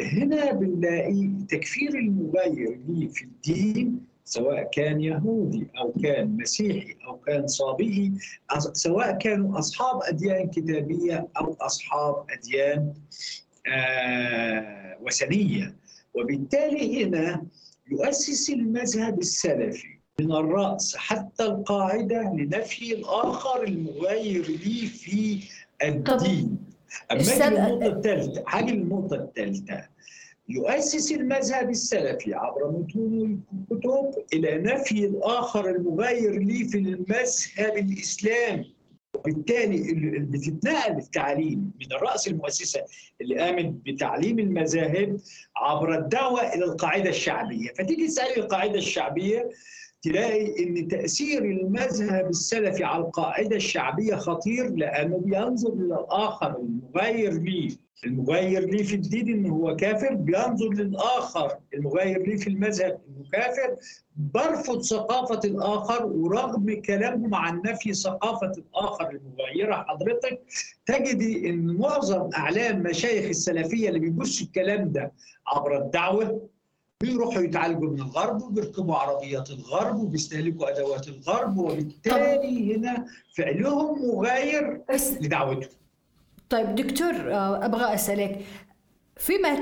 [0.00, 7.46] هنا بنلاقي تكفير المغاير لي في الدين سواء كان يهودي أو كان مسيحي أو كان
[7.46, 8.12] صابئي
[8.72, 12.92] سواء كانوا أصحاب أديان كتابية أو أصحاب أديان
[13.66, 15.74] آه وثنية.
[16.14, 17.42] وبالتالي هنا
[17.90, 19.88] يؤسس المذهب السلفي
[20.20, 25.38] من الرأس حتى القاعدة لنفي الآخر المغاير لي في
[25.84, 26.58] الدين.
[27.12, 28.70] أما النقطة الثالثة حاجة
[29.02, 29.88] النقطة الثالثة.
[30.48, 38.74] يؤسس المذهب السلفي عبر متون الكتب إلى نفي الآخر المغاير لي في المذهب الاسلامي
[39.14, 39.78] وبالتالي
[40.18, 42.80] بتتنقل التعليم من الراس المؤسسة
[43.20, 45.20] اللي قامت بتعليم المذاهب
[45.56, 47.68] عبر الدعوة إلى القاعدة الشعبية.
[47.78, 49.50] فتيجي تسالي القاعدة الشعبية
[50.02, 57.70] تلاقي إن تأثير المذهب السلفي على القاعدة الشعبية خطير لأنه بينظر للآخر المغاير ليه.
[58.06, 63.76] المغاير ليه في الدين انه هو كافر بينظر للآخر المغاير ليه في المذهب إنه كافر.
[64.16, 70.42] برفض ثقافة الآخر ورغم كلامهم عن نفي ثقافة الآخر المغايرة حضرتك
[70.86, 75.12] تجدي إن معظم أعلام مشايخ السلفية اللي بيبصوا الكلام ده
[75.46, 76.48] عبر الدعوة
[77.02, 84.80] بيروحوا يتعالجوا من الغرب وبيركبوا عربيات الغرب وبيستهلكوا أدوات الغرب وبالتالي هنا فعلهم مغاير
[85.20, 85.70] لدعوتهم.
[86.50, 87.14] طيب دكتور
[87.64, 88.40] أبغى أسألك
[89.16, 89.54] فيما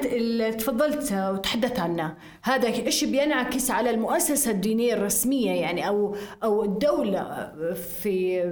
[0.50, 8.42] تفضلت وتحدثت عنه هذا إيش بينعكس على المؤسسة الدينية الرسمية يعني أو أو الدولة في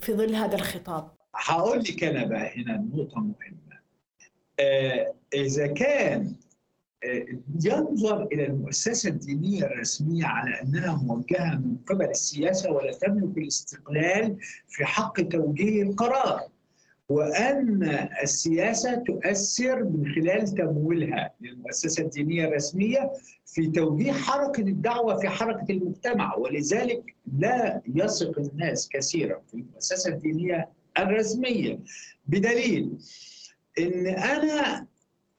[0.00, 3.80] في ظل هذا الخطاب؟ هقول لك أنا بقى هنا نقطة مهمة.
[4.60, 6.32] آه إذا كان
[7.64, 14.36] ينظر إلى المؤسسة الدينية الرسمية على أنها موجهة من قبل السياسة ولا تملك الاستقلال
[14.68, 16.40] في حق توجيه القرار
[17.08, 23.12] وأن السياسة تؤثر من خلال تمويلها للمؤسسة الدينية الرسمية
[23.46, 26.34] في توجيه حركة الدعوة في حركة المجتمع.
[26.36, 31.78] ولذلك لا يثق الناس كثيرا في المؤسسة الدينية الرسمية.
[32.26, 32.98] بدليل
[33.78, 34.86] إن أنا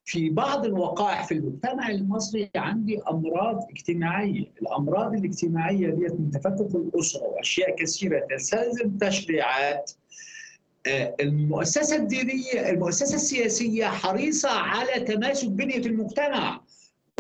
[0.08, 7.24] في بعض الوقائع في المجتمع المصري عندي أمراض اجتماعية، الأمراض الاجتماعية ديت من تفكك الأسرة
[7.24, 9.92] وأشياء كثيرة تستلزم تشريعات.
[11.22, 16.62] المؤسسة الدينية المؤسسة السياسية حريصة على تماسك بنية المجتمع.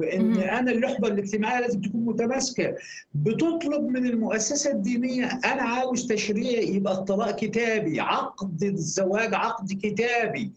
[0.01, 2.75] وان أنا اللحظة الاجتماعية لازم تكون متماسكة.
[3.13, 10.51] بتطلب من المؤسسة الدينية أنا عاوز تشريع يبقى الطلاق كتابي عقد الزواج عقد كتابي.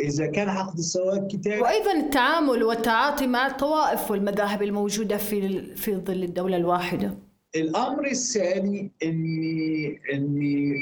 [0.00, 6.22] إذا كان عقد الزواج كتابي وأيضا التعامل والتعاطي مع الطوائف والمذاهب الموجودة في في ظل
[6.24, 7.18] الدولة الواحدة.
[7.56, 10.74] الأمر الثاني إني إني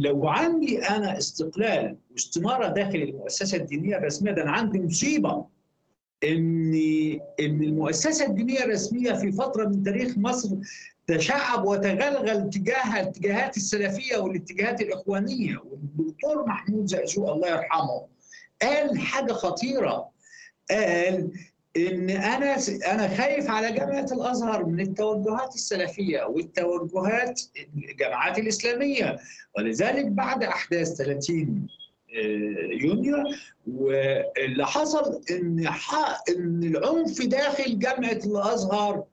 [0.00, 5.57] لو عندي أنا استقلال واستمارة داخل المؤسسة الدينية الرسميه ده أنا عندي مصيبة.
[6.24, 6.74] ان
[7.40, 10.50] إن المؤسسة الدينية الرسمية في فترة من تاريخ مصر
[11.06, 15.56] تشعب وتغلغل تجاه الاتجاهات السلفية والاتجاهات الإخوانية.
[15.58, 18.06] والدكتور محمود زقزوق الله يرحمه
[18.62, 20.08] قال حاجة خطيرة.
[20.70, 21.30] قال
[21.76, 22.56] إن أنا
[22.90, 27.40] أنا خايف على جامعة الأزهر من التوجهات السلفية والتوجهات
[27.76, 29.18] الجامعات الإسلامية.
[29.58, 31.68] ولذلك بعد أحداث 30
[32.82, 33.16] يونيو
[33.66, 35.68] واللي حصل إن
[36.36, 39.04] إن العنف داخل جامعة الأزهر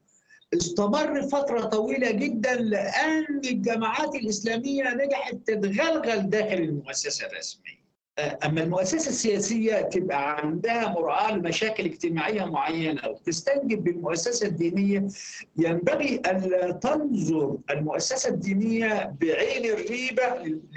[0.54, 7.85] استمر فترة طويلة جدا لأن الجامعات الإسلامية نجحت تتغلغل داخل المؤسسة الرسمية.
[8.20, 15.08] أما المؤسسة السياسية تبقى عندها مراعاة لمشاكل اجتماعية معينة وتستنجد بالمؤسسة الدينية.
[15.58, 20.24] ينبغي الا تنظر المؤسسة الدينية بعين الريبة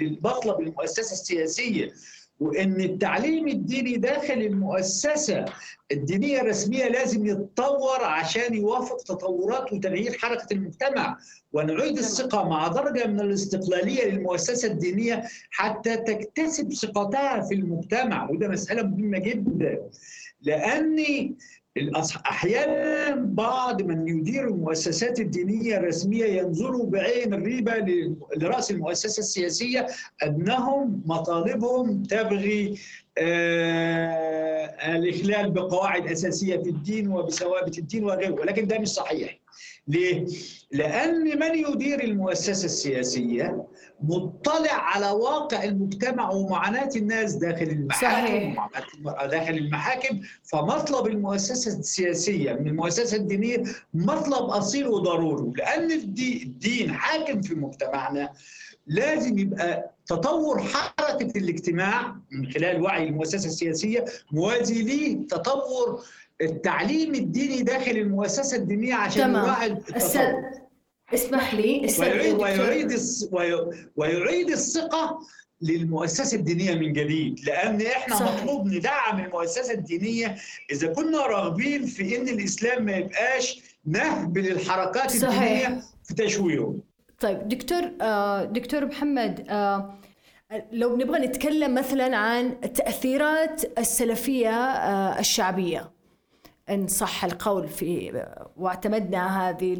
[0.01, 1.93] للمطلب المؤسسة السياسية.
[2.39, 5.45] وإن التعليم الديني داخل المؤسسة
[5.91, 11.17] الدينية الرسمية لازم يتطور عشان يوافق تطورات وتغيير حركة المجتمع.
[11.53, 18.29] ونعيد الثقة مع درجة من الاستقلالية للمؤسسة الدينية حتى تكتسب ثقتها في المجتمع.
[18.29, 19.89] وده مسألة مهمة جدا.
[20.41, 20.95] لأن
[22.25, 27.73] أحيانا بعض من يدير المؤسسات الدينية الرسمية ينظروا بعين الريبة
[28.37, 29.87] لرأس المؤسسة السياسية
[30.23, 32.75] أنهم مطالبهم تبغي
[33.17, 39.38] آه الإخلال بقواعد أساسية في الدين وبثوابت الدين وغيره ولكن ده مش صحيح.
[39.89, 40.25] ليه؟
[40.71, 43.67] لأن من يدير المؤسسة السياسية
[44.01, 48.69] مطلع على واقع المجتمع ومعاناة الناس داخل المحاكم صحيح.
[49.25, 57.55] داخل المحاكم فمطلب المؤسسة السياسية من المؤسسة الدينية مطلب أصيل وضروري لأن الدين حاكم في
[57.55, 58.29] مجتمعنا
[58.87, 66.03] لازم يبقى تطور حركة الاجتماع من خلال وعي المؤسسة السياسية موازي ليه تطور
[66.41, 70.33] التعليم الديني داخل المؤسسة الدينية عشان يراعي أستاذ
[71.13, 72.91] اسمح لي ويعيد ويعيد
[73.95, 75.19] ويعيد الثقة
[75.61, 78.43] للمؤسسة الدينية من جديد لأن إحنا صحيح.
[78.43, 80.35] مطلوب ندعم المؤسسة الدينية
[80.71, 85.33] إذا كنا راغبين في إن الإسلام ما يبقاش نهب للحركات صحيح.
[85.41, 86.75] الدينية في تشويهه
[87.19, 87.81] طيب دكتور
[88.45, 89.47] دكتور محمد
[90.71, 94.51] لو نبغى نتكلم مثلا عن تأثيرات السلفية
[95.19, 95.91] الشعبية.
[96.69, 98.23] إن صح القول في
[98.57, 99.73] واعتمدنا هذه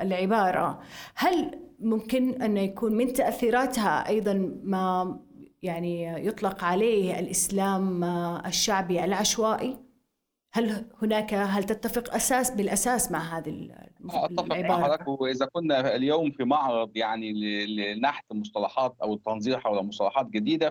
[0.00, 0.80] العبارة.
[1.14, 4.32] هل ممكن أن يكون من تأثيراتها أيضا
[4.64, 5.18] ما
[5.62, 8.04] يعني يطلق عليه الإسلام
[8.46, 9.76] الشعبي العشوائي؟
[10.52, 13.70] هل هناك هل تتفق أساس بالأساس مع هذه
[14.10, 15.08] أتفق مع حضرتك.
[15.08, 17.32] وإذا كنا اليوم في معرض يعني
[17.66, 20.70] لنحت مصطلحات أو التنظير حول مصطلحات جديدة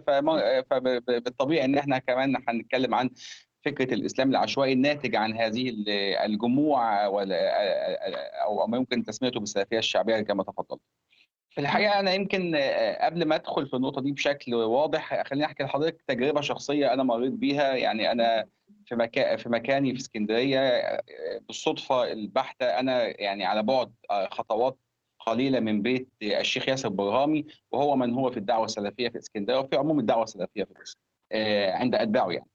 [0.70, 3.10] فبالطبيعي إن إحنا كمان هنتكلم عن
[3.66, 5.74] فكرة الإسلام العشوائي الناتج عن هذه
[6.26, 10.82] الجموع أو ما يمكن تسميته بالسلفية الشعبية كما تفضلت.
[11.50, 12.56] في الحقيقة أنا يمكن
[13.02, 17.34] قبل ما أدخل في النقطة دي بشكل واضح خليني أحكي لحضرتك تجربة شخصية أنا مريت
[17.34, 18.46] بيها يعني أنا
[18.86, 20.82] في مكان في مكاني في اسكندرية
[21.48, 23.94] بالصدفة البحتة أنا يعني على بعد
[24.32, 24.78] خطوات
[25.20, 29.76] قليلة من بيت الشيخ ياسر برهامي وهو من هو في الدعوة السلفية في اسكندرية وفي
[29.76, 30.98] عموم الدعوة السلفية في مصر
[31.74, 32.48] عند أتباعه يعني.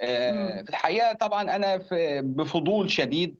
[0.00, 3.36] في الحقيقة طبعا أنا في بفضول شديد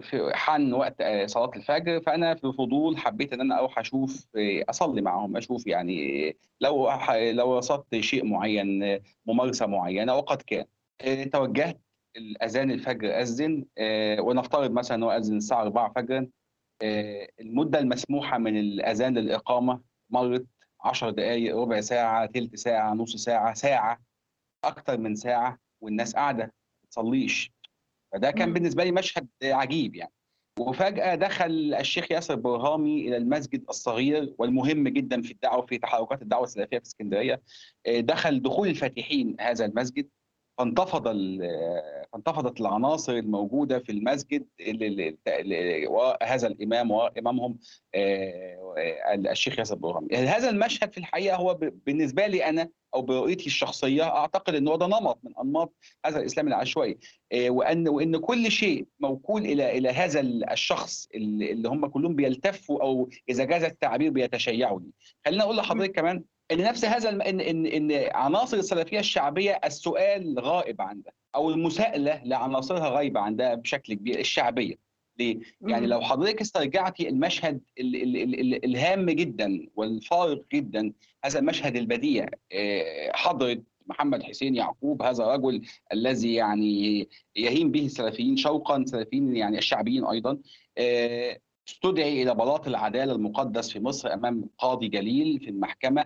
[0.00, 4.26] في حن وقت صلاة الفجر فأنا في فضول حبيت إن أنا أروح أشوف
[4.68, 10.64] أصلي معهم أشوف يعني لو لو رصدت شيء معين ممارسة معينة وقد كان.
[11.30, 11.80] توجهت
[12.16, 13.64] الأذان الفجر أذن
[14.20, 16.26] ونفترض مثلا إنه أذن الساعة 4 فجرا
[17.40, 20.46] المدة المسموحة من الأذان للإقامة مرت
[20.80, 24.00] 10 دقائق ربع ساعة ثلث ساعة نص ساعة ساعة
[24.64, 25.65] أكثر من ساعة.
[25.80, 26.50] والناس قاعدة ما
[26.84, 27.52] بتصليش
[28.12, 30.12] فده كان بالنسبة لي مشهد عجيب يعني.
[30.58, 36.44] وفجأة دخل الشيخ ياسر برهامي إلى المسجد الصغير والمهم جدا في الدعوة في تحركات الدعوة
[36.44, 37.42] السلفية في اسكندرية.
[37.88, 40.08] دخل دخول الفاتحين هذا المسجد.
[40.58, 41.04] فانتفض
[42.12, 44.46] فانتفضت العناصر الموجودة في المسجد
[46.22, 47.58] هذا الإمام وإمامهم
[49.30, 51.54] الشيخ ياسر برهامي هذا المشهد في الحقيقة هو
[51.86, 55.72] بالنسبة لي أنا أو برؤيتي الشخصية أعتقد إن هو ده نمط من أنماط
[56.06, 56.98] هذا الإسلام العشوائي.
[57.34, 63.44] وان وإن كل شيء موكول إلى إلى هذا الشخص اللي هم كلهم بيلتفوا أو إذا
[63.44, 64.90] جاز التعبير بيتشيعوا ليه
[65.26, 67.22] خلينا أقول لحضرتك كمان إن نفس هذا الم...
[67.22, 73.94] ان ان إن عناصر السلفية الشعبية السؤال غائب عندها أو المساءلة لعناصرها غايبه عندها بشكل
[73.94, 74.85] كبير الشعبية.
[75.18, 80.92] ليه؟ يعني لو حضرتك استرجعتي المشهد ال ال ال ال الهام جدا والفارق جدا
[81.24, 82.26] هذا المشهد البديع
[83.14, 90.04] حضرة محمد حسين يعقوب هذا الرجل الذي يعني يهين به السلفيين شوقا السلفيين يعني الشعبيين
[90.04, 90.38] أيضا
[91.68, 96.04] استدعي إلى بلاط العدالة المقدس في مصر أمام قاضي جليل في المحكمة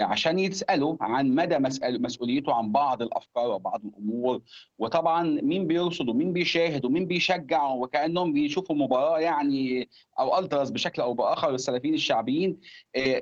[0.00, 1.58] عشان يسالوا عن مدى
[1.98, 4.42] مسؤوليته عن بعض الأفكار وبعض الأمور.
[4.78, 11.14] وطبعا مين بيرصد ومين بيشاهد ومين بيشجع وكأنهم بيشوفوا مباراة يعني أو ألتراس بشكل أو
[11.14, 12.60] بآخر السلفيين الشعبيين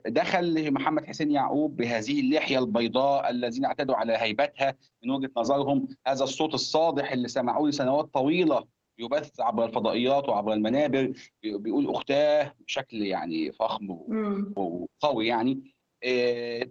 [0.06, 5.88] دخل محمد حسين يعقوب بهذه اللحية البيضاء الذين اعتدوا على هيبتها من وجهة نظرهم.
[6.06, 8.79] هذا الصوت الصادح اللي سمعوه لسنوات طويلة.
[9.00, 13.90] يبث عبر الفضائيات وعبر المنابر بيقول أختاه بشكل يعني فخم
[14.56, 15.74] وقوي يعني.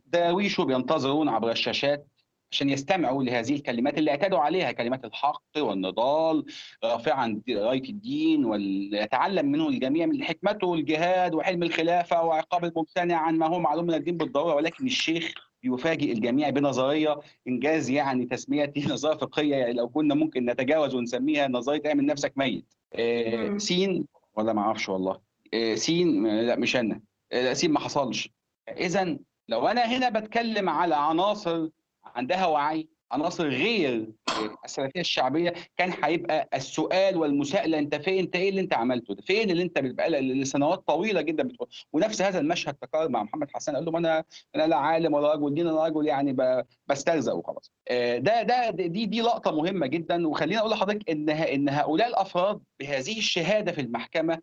[0.05, 2.07] دراويشه بينتظرون عبر الشاشات
[2.51, 6.45] عشان يستمعوا لهذه الكلمات اللي اعتادوا عليها كلمات الحق والنضال
[6.83, 13.47] رافعا رايه الدين ويتعلم منه الجميع من حكمته الجهاد وحلم الخلافة وعقاب الممتنع عن ما
[13.47, 19.55] هو معلوم من الدين بالضرورة ولكن الشيخ بيفاجئ الجميع بنظرية إنجاز يعني تسميتي نظرية فقهية
[19.55, 22.65] يعني لو كنا ممكن نتجاوز ونسميها نظرية اعمل نفسك ميت.
[22.93, 23.57] آه،.
[23.57, 24.05] سين
[24.35, 25.19] ولا ما أعرفش والله.
[25.53, 27.01] آه، سين لا مش أنا.
[27.31, 28.29] آه، لا سين ما حصلش.
[28.69, 29.17] اذا
[29.47, 31.69] لو أنا هنا بتكلم على عناصر
[32.05, 34.11] عندها وعي عناصر غير
[34.65, 39.49] السلفيه الشعبية كان هيبقى السؤال والمساءلة أنت فين؟ أنت إيه اللي أنت عملته؟ ده فين
[39.51, 41.67] اللي أنت بقى لسنوات طويلة جدا بتقول.
[41.93, 44.23] ونفس هذا المشهد تكرر مع محمد حسان قال له أنا
[44.55, 46.35] أنا لا عالم ولا رجل دين أنا رجل يعني
[46.87, 47.71] بسترزق وخلاص.
[47.87, 50.27] آه، ده ده دي دي لقطة مهمة جدا.
[50.27, 54.39] وخليني أقول لحضرتك إن إن هؤلاء الأفراد بهذه الشهادة في المحكمة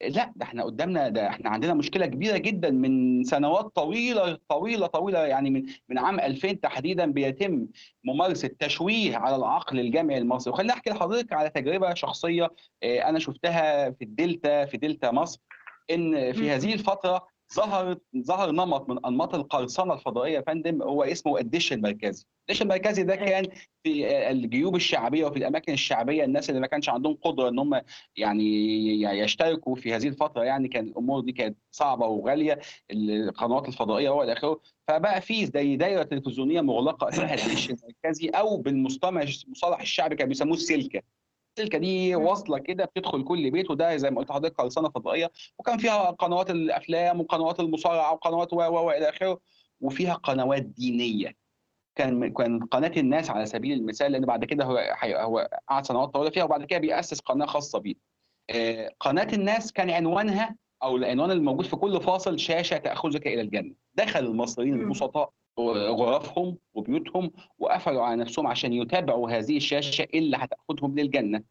[0.00, 5.18] لا ده إحنا قدامنا ده إحنا عندنا مشكلة كبيرة جدا من سنوات طويلة طويلة طويلة
[5.18, 7.66] يعني من من عام 2000 تحديدا بيتم
[8.04, 10.52] ممارسة تشويه على العقل الجامعي المصري.
[10.52, 12.50] وخليني أحكي لحضرتك على تجربة شخصية
[12.82, 15.40] آه، أنا شفتها في الدلتا في دلتا مصر
[15.90, 21.38] إن في هذه الفترة ظهر ظهر نمط من أنماط القرصنة الفضائية يا فندم هو اسمه
[21.38, 23.46] الدش المركزي الدش المركزي ده كان
[23.82, 27.80] في آه، الجيوب الشعبية وفي الأماكن الشعبية الناس اللي ما كانش عندهم قدرة إن هم
[28.16, 32.58] يعني يشتركوا في هذه الفترة يعني كان الأمور دي كانت صعبة وغالية
[32.90, 34.60] القنوات الفضائية وإلى آخره.
[34.88, 40.54] فبقى في زي دايرة تلفزيونية مغلقة اسمها الدش المركزي أو بالمصطلح المصطلح الشعبي كانوا بيسموه
[40.56, 41.02] السلكه
[41.58, 45.78] السلكه دي واصله كده بتدخل كل بيت وده زي ما قلت لحضرتك قرصنه فضائيه وكان
[45.78, 49.40] فيها قنوات الأفلام وقنوات المصارعة وقنوات و و والى آخره
[49.80, 51.32] وفيها قنوات دينية
[51.94, 56.08] كان كان قناة الناس على سبيل المثال لأن بعد كده هو حي- هو قعد سنوات
[56.08, 57.94] طويلة فيها وبعد كده بيأسس قناة خاصة بيه.
[58.50, 63.74] آه، قناة الناس كان عنوانها أو العنوان الموجود في كل فاصل شاشة تأخذك إلى الجنة.
[63.94, 64.74] دخل المصريين.
[64.80, 71.42] البسطاء غرفهم وبيوتهم وقفلوا على نفسهم عشان يتابعوا هذه الشاشة اللي هتأخذهم للجنة.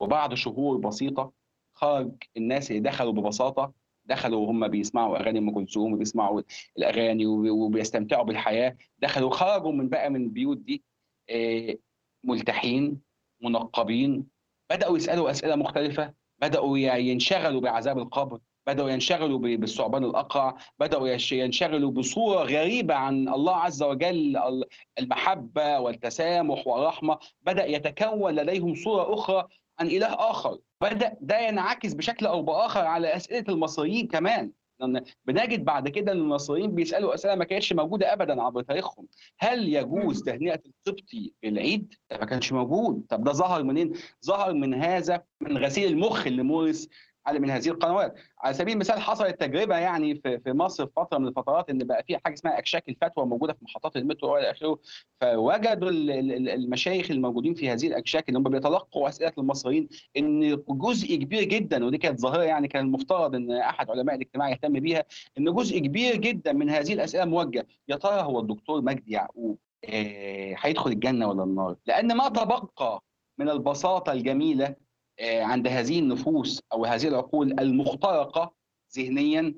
[0.00, 1.32] وبعد شهور بسيطة
[1.74, 3.72] خرج الناس اللي دخلوا ببساطة
[4.04, 6.42] دخلوا وهم بيسمعوا أغاني أم كلثوم وبيسمعوا
[6.78, 10.84] الأغاني وبي- وبيستمتعوا بالحياة دخلوا خرجوا من بقى من البيوت دي
[11.30, 11.76] آه،
[12.24, 13.00] ملتحين
[13.42, 14.26] منقبين
[14.70, 21.90] بدأوا يسألوا أسئلة مختلفة بدأوا ينشغلوا بعذاب القبر بدأوا ينشغلوا بالثعبان الأقرع بدأوا يش- ينشغلوا
[21.90, 24.64] بصورة غريبة عن الله عز وجل ال-
[24.98, 29.44] المحبة والتسامح والرحمة بدأ يتكون لديهم صورة أخرى
[29.80, 30.58] عن إله آخر.
[30.82, 34.50] بدأ ده ينعكس بشكل أو بآخر على أسئلة المصريين كمان.
[34.80, 39.06] لأن بنجد بعد كده إن المصريين بيسألوا أسئلة ما كانتش موجودة ابدا عبر تاريخهم.
[39.38, 43.06] هل يجوز تهنئة القبطي في العيد؟ ده ما كانش موجود.
[43.08, 43.92] طب ده ظهر منين؟
[44.26, 46.88] ظهر من هذا من غسيل المخ اللي مورس
[47.26, 48.14] على من هذه القنوات.
[48.40, 52.04] على سبيل المثال حصلت تجربة يعني في في مصر في فترة من الفترات إن بقى
[52.06, 54.78] في حاجة اسمها إكشاك الفتوى موجودة في محطات المترو وإلى آخره.
[55.20, 61.14] فوجدوا ال- ال- المشايخ الموجودين في هذه الإكشاك اللي هم بيتلقوا أسئلة المصريين إن جزء
[61.16, 65.04] كبير جدا ودي كانت ظاهرة يعني كان المفترض إن أحد علماء الاجتماع يهتم بيها
[65.38, 67.66] إن جزء كبير جدا من هذه الأسئلة موجه.
[67.88, 73.02] يا ترى هو الدكتور مجدي يعقوب آه، هيدخل الجنة ولا النار؟ لأن ما تبقى
[73.38, 74.74] من البساطة الجميلة
[75.20, 78.52] عند هذه النفوس أو هذه العقول المخترقة
[78.96, 79.54] ذهنيا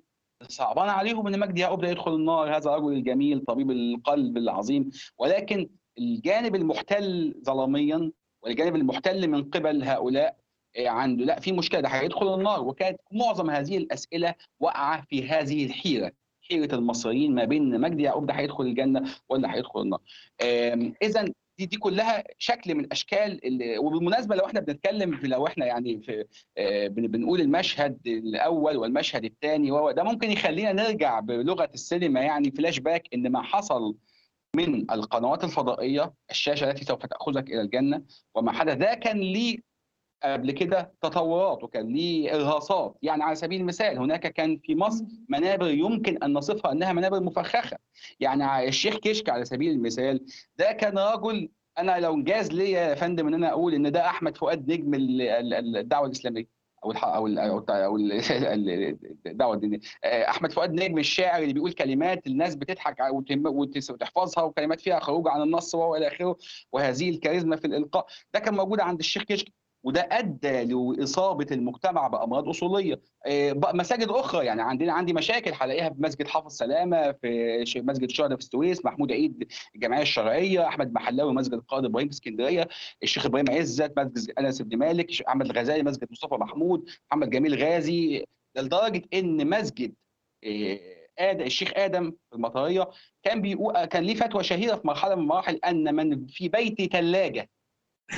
[0.49, 2.57] صعبان عليهم إن مجدي يعقوب ده يدخل النار.
[2.57, 4.91] هذا الرجل الجميل طبيب القلب العظيم.
[5.19, 10.37] ولكن الجانب المحتل ظلاميا والجانب المحتل من قبل هؤلاء
[10.77, 11.25] آه، عنده.
[11.25, 12.65] لا في مشكلة ده هيدخل النار.
[12.65, 16.13] وكانت معظم هذه الأسئلة واقعة في هذه الحيرة
[16.51, 20.01] حيرة المصريين ما بين مجدي يعقوب ده هيدخل الجنة ولا هيدخل النار.
[21.03, 25.67] اذا دي دي كلها شكل من أشكال ال- وبالمناسبة لو إحنا بنتكلم في لو إحنا
[25.67, 26.25] يعني في
[26.59, 32.51] آه، بن- بنقول المشهد الأول والمشهد الثاني وهو ده ممكن يخلينا نرجع بلغة السينما يعني
[32.51, 33.97] فلاش باك إن ما حصل
[34.57, 38.03] من القنوات الفضائية الشاشة التي سوف تأخذك إلى الجنة
[38.35, 39.59] وما حدث ده كان ليه
[40.23, 42.97] قبل كده تطورات وكان ليه إرهاصات.
[43.03, 47.79] يعني على سبيل المثال هناك كان في مصر منابر يمكن أن نصفها أنها منابر مفخخة.
[48.21, 50.25] يعني الشيخ كشك على سبيل المثال
[50.57, 51.49] ده كان رجل
[51.79, 55.23] أنا لو انجاز ليا يا فندم إن أنا أقول إن ده أحمد فؤاد نجم ال-
[55.23, 57.05] ال- الدعوة الإسلامية أو الح...
[57.05, 57.27] أو.
[57.69, 59.79] أو ال- الدعوة الدينية.
[60.05, 62.97] أحمد فؤاد نجم الشاعر اللي بيقول كلمات الناس بتضحك
[63.91, 66.37] وتحفظها وكلمات فيها خروج عن النص والى آخره
[66.73, 68.07] وهذه الكاريزما في الإلقاء.
[68.35, 69.53] ده كان موجود عند الشيخ كشك.
[69.89, 73.01] وده أدى لإصابة المجتمع بأمراض أصولية.
[73.27, 78.39] آه، مساجد أخرى يعني عندنا عندي مشاكل هلاقيها في مسجد حافظ سلامة في مسجد الشهداء
[78.39, 82.69] في السويس محمود عيد الجمعية الشرعية أحمد محلاوي مسجد القائد إبراهيم في اسكندرية
[83.03, 88.25] الشيخ إبراهيم عزت مسجد أنس بن مالك أحمد الغزالي مسجد مصطفى محمود محمد جميل غازي.
[88.57, 89.95] لدرجة إن مسجد
[90.45, 90.79] آه،
[91.19, 92.91] آدم الشيخ آدم في المطرية
[93.23, 97.51] كان بيقول كان ليه فتوى شهيرة في مرحلة من المراحل أن من في بيتي ثلاجه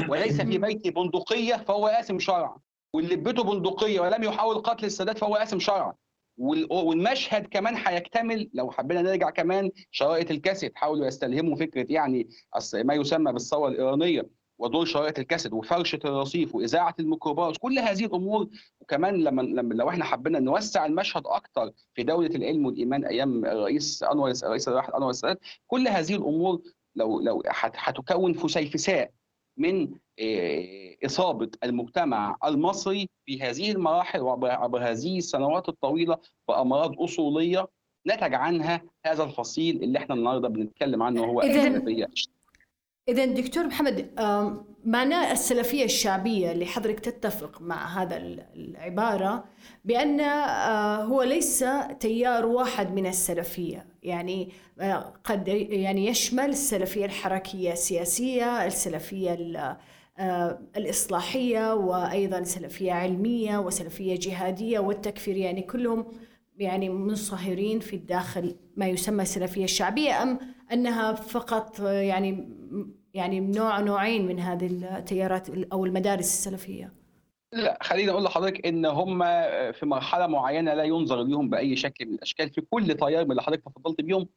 [0.08, 2.56] وليس في بيتي بندقية فهو آثم شرعا.
[2.94, 5.94] واللي في بيته بندقية ولم يحاول قتل السادات فهو آثم شرعا.
[6.38, 12.28] وال- والمشهد كمان هيكتمل لو حبينا نرجع كمان شرائط الكاسيت حاولوا يستلهموا فكرة يعني
[12.74, 14.26] ما يسمى بالثورة الإيرانية
[14.58, 18.48] ودور شرائط الكاسيت وفرشة الرصيف وإذاعة الميكروباص كل هذه الأمور.
[18.80, 24.02] وكمان لما لما لو إحنا حبينا نوسع المشهد أكتر في دولة العلم والإيمان أيام الرئيس
[24.02, 26.60] أنور الرئيس الراحل أنور السادات كل هذه الأمور
[26.96, 29.10] لو لو هت- هتكون فسيفساء
[29.56, 29.88] من
[30.20, 37.68] آه، إصابة المجتمع المصري في هذه المراحل وعبر عبر هذه السنوات الطويلة بأمراض أصولية
[38.06, 41.84] نتج عنها هذا الفصيل اللي إحنا النهارده بنتكلم عنه هو إذن-
[43.08, 44.10] إذا دكتور محمد
[44.84, 49.44] معناه السلفية الشعبية اللي حضرتك تتفق مع هذا ال- العبارة
[49.84, 51.64] بأن آه، هو ليس
[52.00, 53.86] تيار واحد من السلفية.
[54.02, 59.76] يعني آه، قد يعني يشمل السلفية الحركية السياسية السلفية ال-
[60.18, 66.06] آه، الإصلاحية وأيضا سلفية علمية وسلفية جهادية والتكفيرية يعني كلهم
[66.58, 70.22] يعني منصهرين في الداخل ما يسمى السلفية الشعبية.
[70.22, 70.38] أم
[70.72, 72.48] أنها فقط يعني
[73.14, 76.92] يعني نوع نوعين من هذه التيارات أو المدارس السلفية.
[77.52, 79.18] لا خليني أقول لحضرتك إن هم
[79.72, 82.50] في مرحلة معينة لا ينظر ليهم بأي شكل من الأشكال.
[82.50, 84.28] في كل تيار من اللي حضرتك تفضلت بيهم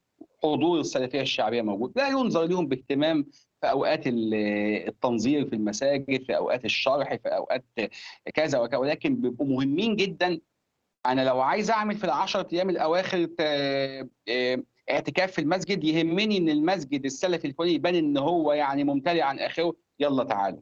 [0.42, 1.92] حضور السلفية الشعبية موجود.
[1.96, 3.26] لا ينظر ليهم باهتمام
[3.60, 4.34] في أوقات ال-
[4.88, 7.64] التنظير في المساجد في أوقات الشرح في أوقات
[8.34, 8.78] كذا وكذا.
[8.78, 10.40] ولكن بيبقوا مهمين جدا.
[11.06, 16.48] أنا لو عايز أعمل في العشرة أيام الأواخر آه، آه، اعتكاف في المسجد يهمني إن
[16.48, 20.60] المسجد السلفي الفلاني يبان إن هو يعني ممتلئ عن اخره يلا تعالوا.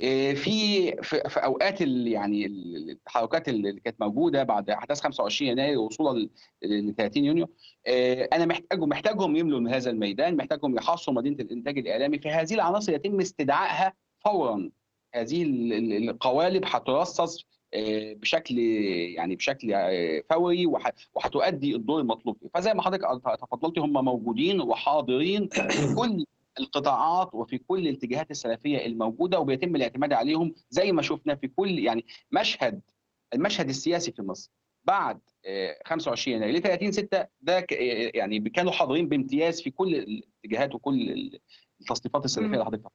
[0.00, 6.28] إيه، في في أوقات يعني ال- التحركات اللي كانت موجودة بعد أحداث 25 يناير وصولا
[6.62, 7.48] ل 30 يونيو
[7.86, 12.18] إيه، أنا محتاجهم محتاجهم يملوا من هذا الميدان محتاجهم يحاصروا مدينة الإنتاج الإعلامي.
[12.18, 13.92] في هذه العناصر يتم استدعائها
[14.24, 14.70] فورا.
[15.14, 17.46] هذه ال- ال- القوالب هترصص
[18.14, 20.66] بشكل يعني بشكل إيه، فوري
[21.14, 22.36] وهتؤدي الدور المطلوب.
[22.40, 23.04] فيه فزي ما حضرتك
[23.40, 26.24] تفضلت هم موجودين وحاضرين في كل
[26.60, 32.04] القطاعات وفي كل الاتجاهات السلفية الموجودة وبيتم الاعتماد عليهم زي ما شفنا في كل يعني
[32.32, 32.80] مشهد
[33.34, 34.50] المشهد السياسي في مصر.
[34.84, 37.66] بعد آه، 25 يناير ل 30 6 ده آه،
[38.14, 41.30] يعني كانوا حاضرين بامتياز في كل الاتجاهات وكل
[41.80, 42.52] التصنيفات السلفية.
[42.52, 42.90] اللي حضرتك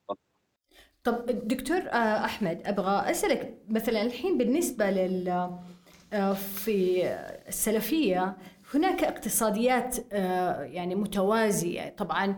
[1.06, 5.49] طب دكتور آه، أحمد أبغى أسألك مثلا الحين بالنسبة لل
[6.14, 7.03] آه، في
[7.47, 8.38] السلفية
[8.74, 11.89] هناك اقتصاديات آه، يعني متوازية.
[11.97, 12.36] طبعا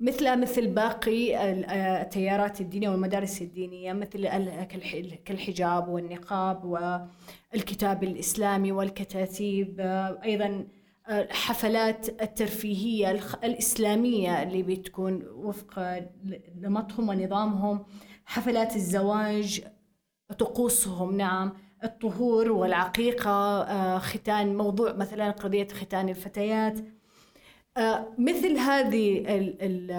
[0.00, 6.64] مثلها مثل باقي ال- التيارات الدينية والمدارس الدينية مثل ال- كالح- كالحجاب والنقاب
[7.54, 10.20] والكتاب الإسلامي والكتاتيب آه،
[11.10, 16.02] الحفلات الترفيهية الإسلامية اللي بتكون وفق
[16.56, 17.84] نمطهم ونظامهم
[18.26, 19.64] حفلات الزواج
[20.38, 21.52] طقوسهم نعم
[21.84, 26.78] الطهور والعقيقة آه، ختان موضوع مثلا قضية ختان الفتيات.
[27.76, 29.90] آه، مثل هذه ال ال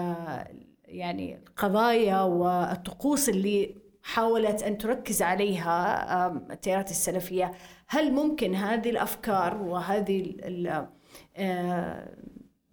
[0.84, 7.52] يعني القضايا والطقوس اللي حاولت أن تركز عليها التيارات السلفية
[7.88, 10.34] هل ممكن هذه الأفكار وهذه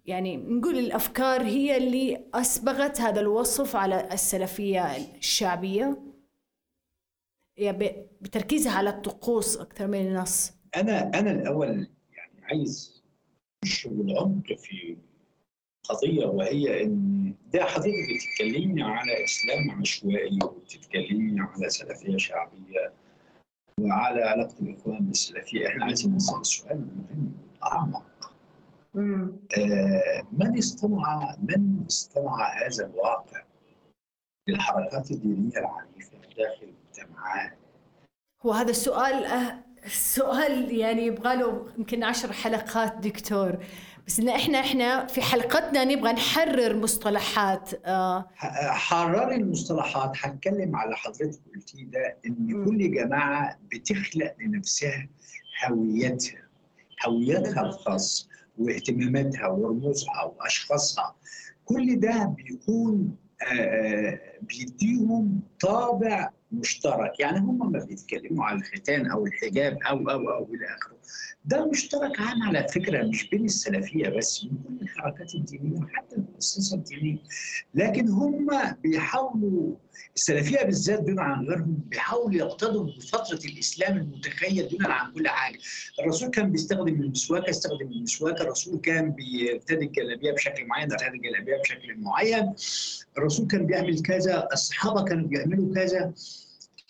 [0.06, 3.94] يعني نقول الأفكار هي اللي أسبغت هذا الوصف على
[7.56, 10.52] يعني ب- بتركيزها على الطقوس أكثر من النص.
[10.76, 13.02] أنا أنا الأول يعني عايز
[13.64, 14.96] اخش بالعمق في
[15.88, 22.92] قضية وهي إن ده حضرتك بتتكلمي على إسلام عشوائي وبتتكلمي على سلفية شعبية
[23.80, 25.68] وعلى علاقة الإخوان بالسلفية.
[25.68, 27.32] إحنا عايزين نسأل سؤال مهم
[27.62, 28.02] أعمق.
[28.22, 28.27] آه،
[30.32, 33.42] من اصطنع من اصطنع هذا الواقع
[34.48, 37.58] للحركات الدينية العنيفة داخل المجتمعات
[38.42, 39.24] هو هذا السؤال
[39.84, 43.58] السؤال يعني يبغى له يمكن عشر حلقات دكتور.
[44.06, 48.26] بس إن إحنا إحنا في حلقتنا نبغى نحرر مصطلحات آه.
[48.36, 52.64] حرري المصطلحات هتكلم على حضرتك قلتيه ده إن.
[52.64, 55.08] كل جماعة بتخلق لنفسها
[55.66, 56.42] هويتها
[57.06, 58.28] هويتها الخاصة.
[58.58, 61.14] واهتماماتها ورموزها وأشخاصها
[61.64, 63.16] كل ده بيكون
[63.52, 67.20] آه، بيديهم طابع مشترك.
[67.20, 70.96] يعني هم ما بيتكلموا على الختان أو الحجاب أو أو أو إلى آخره.
[71.44, 76.76] ده مشترك عام على فكرة مش بين السلفية بس من كل الحركات الدينية وحتى المؤسسة
[76.76, 77.18] الدينية.
[77.74, 78.48] لكن هم
[78.82, 79.74] بيحاولوا
[80.16, 85.58] السلفية بالذات دون عن غيرهم بيحاولوا يقتضوا بفترة الإسلام المتخيل دون عن كل حاجة.
[86.00, 88.40] الرسول كان بيستخدم المسواك استخدم المسواك.
[88.40, 92.54] الرسول كان بيرتدي الجلابية بشكل معين ارتدي الجلابية بشكل معين.
[93.18, 96.14] الرسول كان بيعمل كذا الصحابة كانوا بيعملوا كذا.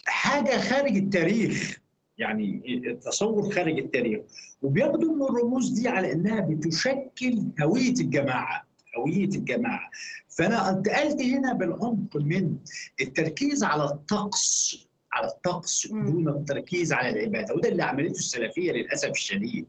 [0.06, 1.78] حاجة خارج التاريخ
[2.18, 4.20] يعني التصور خارج التاريخ.
[4.62, 8.67] وبياخدوا من الرموز دي على إنها بتشكل هوية الجماعة.
[8.98, 9.90] هويه الجماعة.
[10.28, 12.56] فأنا انتقلت هنا بالعمق من
[13.00, 14.76] التركيز على الطقس
[15.12, 15.86] على الطقس.
[15.86, 19.66] دون التركيز على العبادة وده اللي عملته السلفية للأسف الشديد.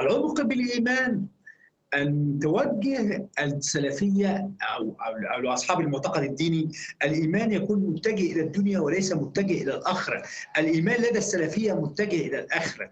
[0.00, 1.26] العمق بالإيمان
[1.94, 4.96] أن توجه السلفية أو
[5.34, 6.72] أو أصحاب المعتقد الديني
[7.04, 10.22] الإيمان يكون متجه إلى الدنيا وليس متجه إلى الآخرة،
[10.58, 12.90] الإيمان لدى السلفية متجه إلى الآخرة.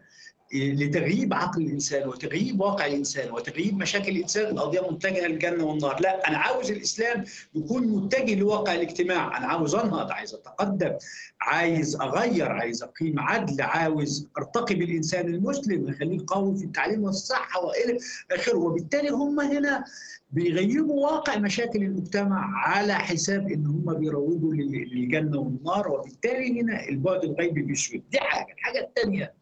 [0.55, 6.39] لتغييب عقل الإنسان وتغييب واقع الإنسان وتغييب مشاكل الإنسان القضية متجهه للجنه والنار، لا أنا
[6.39, 7.25] عاوز الإسلام
[7.55, 10.93] يكون متجه لواقع الاجتماع، أنا عاوز أنهض، عايز أتقدم،
[11.41, 17.99] عايز أغير، عايز أقيم عدل، عاوز أرتقي بالإنسان المسلم، أخليه قوي في التعليم والصحة وإلى
[18.33, 19.85] آخره، وبالتالي هم هنا
[20.31, 25.89] بيغيبوا واقع مشاكل المجتمع على حساب إن هم بيروجوا لل- للجنة والنار.
[25.89, 28.53] وبالتالي هنا البعد الغيبي بيسود دي حاجة.
[28.53, 29.35] الحاجة الثانية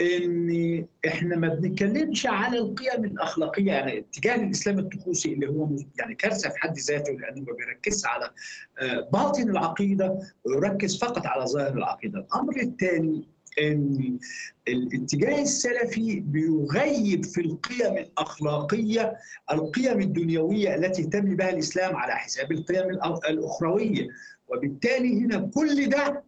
[0.00, 5.68] ان إحنا ما بنتكلمش على القيم الأخلاقية يعني اتجاه الإسلام الطقوسي اللي هو
[5.98, 8.30] يعني كارثة في حد ذاته لأنه ما بيركزش على
[8.80, 12.18] آه، باطن العقيدة ويركز فقط على ظاهر العقيدة.
[12.18, 13.28] الأمر الثاني
[13.60, 14.18] ان
[14.68, 19.16] الاتجاه السلفي بيغيب في القيم الأخلاقية
[19.52, 22.90] القيم الدنيوية التي اهتم بها الإسلام على حساب القيم
[23.30, 24.08] الأخروية.
[24.48, 26.24] وبالتالي هنا كل ده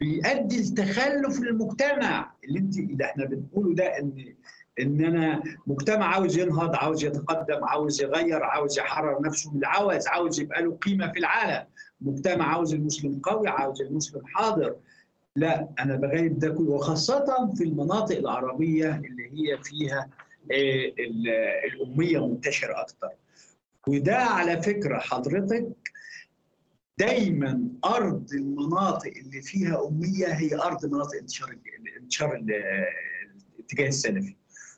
[0.00, 2.32] بيؤدي لتخلف المجتمع.
[2.44, 4.34] اللي انت اللي إحنا بنقوله ده ان
[4.80, 10.40] ان أنا مجتمع عاوز ينهض عاوز يتقدم عاوز يغير عاوز يحرر نفسه من العوز عاوز
[10.40, 11.66] يبقى له قيمة في العالم.
[12.00, 14.76] مجتمع عاوز المسلم قوي عاوز المسلم حاضر.
[15.36, 20.08] لا أنا بغيب ده كله وخاصة في المناطق العربية اللي هي فيها
[20.52, 21.28] آه، ال-
[21.72, 23.08] الأمية منتشرة أكتر.
[23.88, 25.66] وده على فكرة حضرتك
[26.98, 31.56] دايما أرض المناطق اللي فيها اميه هي أرض مناطق انتشار
[32.02, 32.52] انتشار ال-
[33.58, 34.34] الاتجاه السلفي.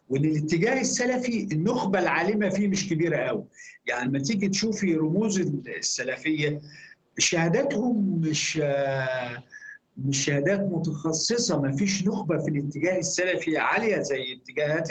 [0.09, 3.45] وإن الاتجاه السلفي النخبة العالمة فيه مش كبيرة قوي.
[3.87, 5.41] يعني لما تيجي تشوفي رموز
[5.79, 6.61] السلفية
[7.19, 9.45] شهاداتهم مش آه،
[9.97, 11.61] مش شهادات متخصصة.
[11.63, 14.89] ما فيش نخبة في الاتجاه السلفي عالية زي اتجاهات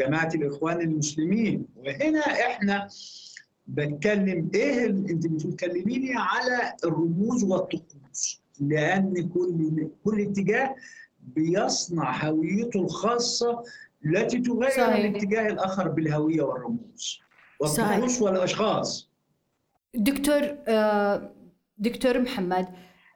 [0.00, 1.66] جماعة الإخوان المسلمين.
[1.76, 2.88] وهنا إحنا
[3.68, 10.74] بتكلم إيه انت بتكلميني على الرموز والطقوس لأن كل كل اتجاه
[11.20, 13.62] بيصنع هويته الخاصة
[14.06, 14.94] التي تغير صحيح.
[14.94, 17.20] الاتجاه الآخر بالهوية والرموز.
[17.60, 19.10] والطقوس والأشخاص
[19.94, 21.32] دكتور آه،
[21.78, 22.66] دكتور محمد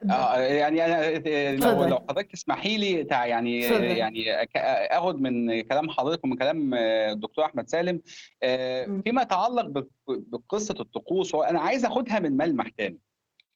[0.09, 1.17] آه يعني أنا
[1.51, 1.89] لو اتفضل.
[1.89, 3.83] لو حضرتك تسمحي لي يعني اتفضل.
[3.83, 8.01] يعني أك- آخد من كلام حضرتك ومن كلام آه، الدكتور أحمد سالم
[8.43, 9.01] آه،.
[9.05, 12.99] فيما يتعلق بقصة الطقوس أنا عايز أخدها من ملمح تاني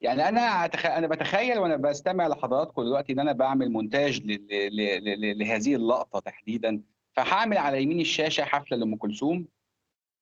[0.01, 0.85] يعني أنا أتخ...
[0.85, 4.31] أنا بتخيل وأنا بستمع لحضراتكم دلوقتي إن أنا بعمل مونتاج ل...
[4.31, 4.75] ل...
[4.75, 5.21] ل...
[5.21, 5.39] ل...
[5.39, 6.81] لهذه اللقطة تحديدا
[7.15, 9.47] فهعمل على يمين الشاشة حفلة لأم كلثوم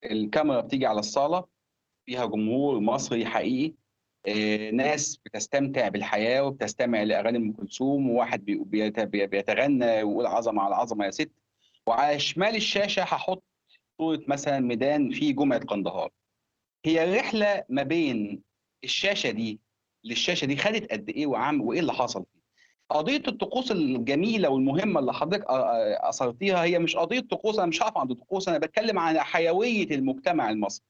[0.04, 1.44] الكاميرا بتيجي على الصالة
[2.06, 3.83] فيها جمهور مصري حقيقي آه،
[4.72, 10.74] ناس بتستمتع بالحياة وبتستمع لأغاني أم كلثوم وواحد بي- بيت- بي- بيتغنى ويقول عظمة على
[10.74, 11.30] عظمة يا ست.
[11.86, 13.42] وعلى شمال الشاشة هحط
[13.98, 16.10] صورة مثلا ميدان في جمعة قندهار.
[16.84, 18.42] هي الرحله ما بين
[18.84, 19.60] الشاشة دي
[20.04, 22.40] للشاشة دي خدت قد إيه وعم وإيه اللي حصل فيه
[22.90, 28.10] قضية الطقوس الجميلة والمهمة اللي حضرتك أثرتيها هي مش قضية طقوس أنا مش هقف عند
[28.10, 30.84] الطقوس أنا بتكلم عن حيوية المجتمع المصري.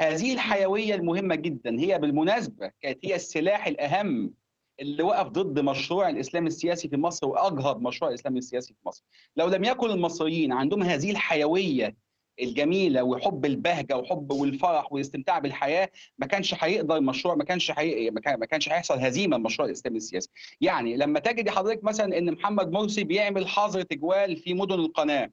[0.00, 1.80] هذه الحيوية المهمة جدا.
[1.80, 4.34] هي بالمناسبة كانت هي السلاح الأهم
[4.80, 9.04] اللي وقف ضد مشروع الإسلام السياسي في مصر وأجهض مشروع الإسلام السياسي في مصر.
[9.36, 11.96] لو لم يكن المصريين عندهم هذه الحيوية
[12.40, 18.10] الجميلة وحب البهجة وحب والفرح والاستمتاع بالحياة ما كانش هيقدر المشروع ما كانش حي...
[18.10, 20.28] ما كان- ما كانش هيحصل هزيمة لمشروع الإسلام السياسي.
[20.60, 25.30] يعني لما تجد حضرتك مثلا إن محمد مرسي بيعمل حظر تجوال في مدن القناة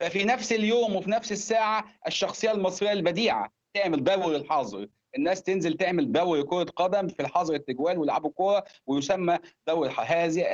[0.00, 4.86] ففي نفس اليوم وفي نفس الساعة الشخصية المصرية البديعة تعمل دوري الحظر
[5.18, 9.38] الناس تنزل تعمل دوري كرة قدم في الحظر التجوال ويلعبوا كوره ويسمى
[9.68, 10.44] دوري هذه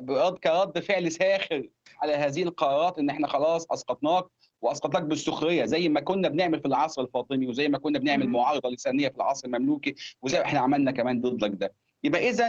[0.00, 1.68] برد كرد فعل ساخر
[2.02, 4.24] على هذه القرارات إن إحنا خلاص أسقطناك
[4.62, 5.64] وأسقطناك بالسخرية.
[5.64, 8.28] زي ما كنا بنعمل في العصر الفاطمي وزي ما كنا بنعمل.
[8.28, 11.74] معارضة لسانية في العصر المملوكي وزي ما إحنا عملنا كمان ضدك ده.
[12.04, 12.48] يبقى اذا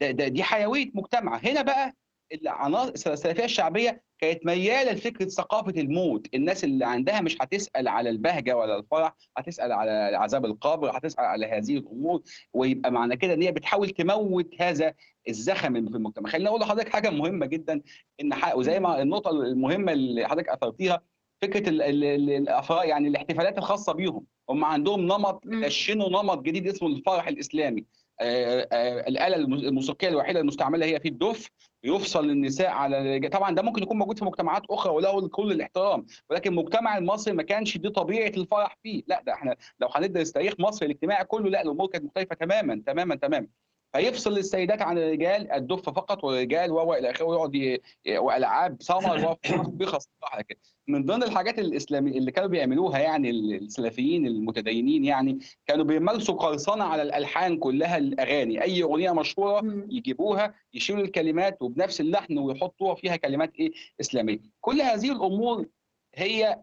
[0.00, 1.36] ده دي حيوية مجتمع.
[1.38, 1.92] هنا بقى
[2.34, 6.26] العناصر السلفيه الشعبية كانت ميالة لفكرة ثقافة الموت.
[6.34, 11.46] الناس اللي عندها مش هتسأل على البهجة ولا الفرح هتسأل على عذاب القبر هتسأل على
[11.46, 12.22] هذه الأمور.
[12.54, 14.94] ويبقى معنى كده إن هي بتحاول تموت هذا
[15.28, 16.30] الزخم في المجتمع.
[16.30, 17.80] خليني أقول لحضرتك حاجة مهمة جدا
[18.20, 21.02] إن وزي ما النقطة المهمة اللي حضرتك أثرتيها
[21.42, 24.24] فكرة ال- ال- ال- الافراح يعني الاحتفالات الخاصة بيهم.
[24.50, 25.40] هم عندهم نمط.
[25.46, 27.84] دشنوا نمط جديد اسمه الفرح الإسلامي.
[28.20, 31.48] الآلة الم- الموسيقية الوحيدة المستعملة هي في الدف
[31.84, 36.06] يفصل النساء على طبعا ده ممكن يكون موجود في مجتمعات أخرى وله كل الاحترام.
[36.30, 39.02] ولكن المجتمع المصري ما كانش دي طبيعة الفرح فيه.
[39.06, 43.14] لا ده إحنا لو هندرس تاريخ مصر الاجتماعي كله لا الأمور كانت مختلفة تماما تماما
[43.14, 43.46] تماما.
[43.94, 49.36] فيفصل السيدات عن الرجال الدف فقط والرجال وهو إلى آخره ويقعد وألعاب سمر
[49.68, 55.84] بيخص على كده من ضمن الحاجات الاسلاميه اللي كانوا بيعملوها يعني السلفيين المتدينين يعني كانوا
[55.84, 58.62] بيمارسوا قرصنة على الألحان كلها الأغاني.
[58.62, 59.84] أي أغنية مشهورة.
[59.90, 64.38] يجيبوها يشيلوا الكلمات وبنفس اللحن ويحطوها فيها كلمات إيه؟ إسلامية.
[64.60, 65.66] كل هذه الأمور
[66.14, 66.60] هي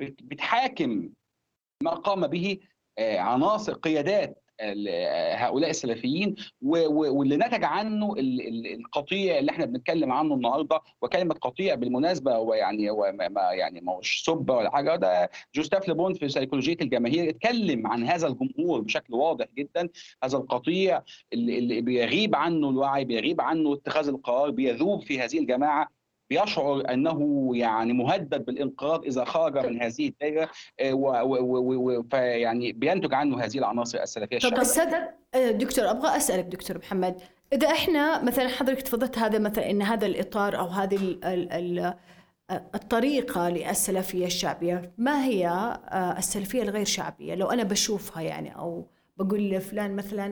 [0.00, 1.08] بت- بتحاكم
[1.82, 2.58] ما قام به
[2.98, 4.43] آه، عناصر قيادات
[5.36, 11.74] هؤلاء السلفيين واللي نتج عنه ال- ال- القطيع اللي إحنا بنتكلم عنه النهارده وكلمة قطيع
[11.74, 16.28] بالمناسبة هو يعني هو ما يعني ما هوش سب ولا حاجة ده جوستاف ليبون في
[16.28, 19.88] سيكولوجية الجماهير اتكلم عن هذا الجمهور بشكل واضح جدا
[20.24, 21.02] هذا القطيع
[21.32, 25.88] اللي بيغيب عنه الوعي بيغيب عنه اتخاذ القرار بيذوب في هذه الجماعة
[26.34, 33.58] بيشعر أنه يعني مهدد بالانقراض إذا خرج من هذه الدائرة آه، فيعني بينتج عنه هذه
[33.58, 34.94] العناصر السلفية طب الشعبيه أستاذ
[35.34, 37.20] آه، دكتور أبغى أسألك دكتور محمد
[37.52, 41.94] إذا إحنا مثلا حضرتك تفضلت هذا مثلا إن هذا الإطار أو هذه ال ال ال
[42.50, 49.50] الطريقة للسلفية الشعبية ما هي آه، السلفية الغير شعبية؟ لو أنا بشوفها يعني أو بقول
[49.50, 50.28] لفلان مثلا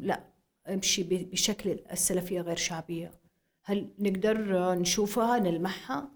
[0.00, 0.20] لا
[0.68, 3.21] امشي بشكل السلفية غير شعبية.
[3.64, 6.10] هل نقدر نشوفها نلمحها؟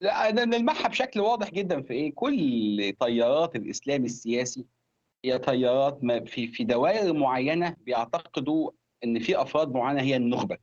[0.00, 4.66] لا نلمحها بشكل واضح جدا في إيه؟ كل تيارات الإسلام السياسي
[5.24, 8.70] هي تيارات ما في في دوائر معينة بيعتقدوا
[9.04, 10.58] إن في أفراد معينة هي النخبة.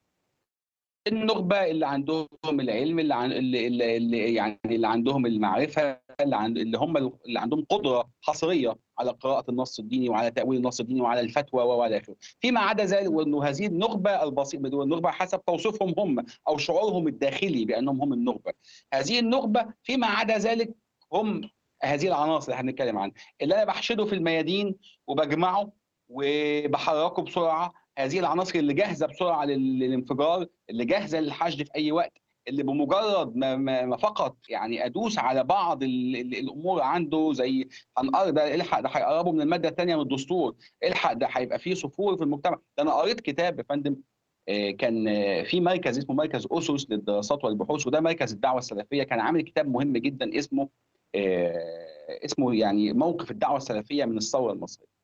[1.07, 6.57] النخبة اللي عندهم العلم اللي, عن اللي, اللي, اللي يعني اللي عندهم المعرفة اللي, عند
[6.57, 11.19] اللي هم اللي عندهم قدرة حصرية على قراءة النص الديني وعلى تأويل النص الديني وعلى
[11.19, 12.15] الفتوى والى آخره.
[12.39, 18.01] فيما عدا ذلك وإنه هذه النخبة البسيطة والنخبه حسب توصيفهم هم أو شعورهم الداخلي بأنهم
[18.01, 18.53] هم النخبة.
[18.93, 20.73] هذه النخبة فيما عدا ذلك
[21.13, 21.41] هم
[21.83, 23.13] هذه العناصر اللي هنتكلم عنها.
[23.41, 24.75] اللي أنا بحشده في الميادين
[25.07, 25.71] وبجمعه
[26.09, 32.13] وبحركه بسرعة هذه العناصر اللي جاهزة بسرعة لل- للانفجار اللي جاهزة للحشد في أي وقت
[32.47, 37.67] اللي بمجرد ما, ما, فقط يعني أدوس على بعض ال ال الأمور عنده زي
[37.97, 42.17] هنقر ده إلحق ده هيقربوا من المادة الثانية من الدستور إلحق ده هيبقى فيه صفور
[42.17, 42.57] في المجتمع.
[42.77, 43.95] ده أنا قريت كتاب يا فندم
[44.49, 45.05] آه، كان
[45.43, 49.93] في مركز اسمه مركز أسس للدراسات والبحوث وده مركز الدعوة السلفية كان عامل كتاب مهم
[49.97, 50.69] جدا اسمه
[51.15, 55.00] آه، اسمه يعني موقف الدعوة السلفية من الثورة المصرية.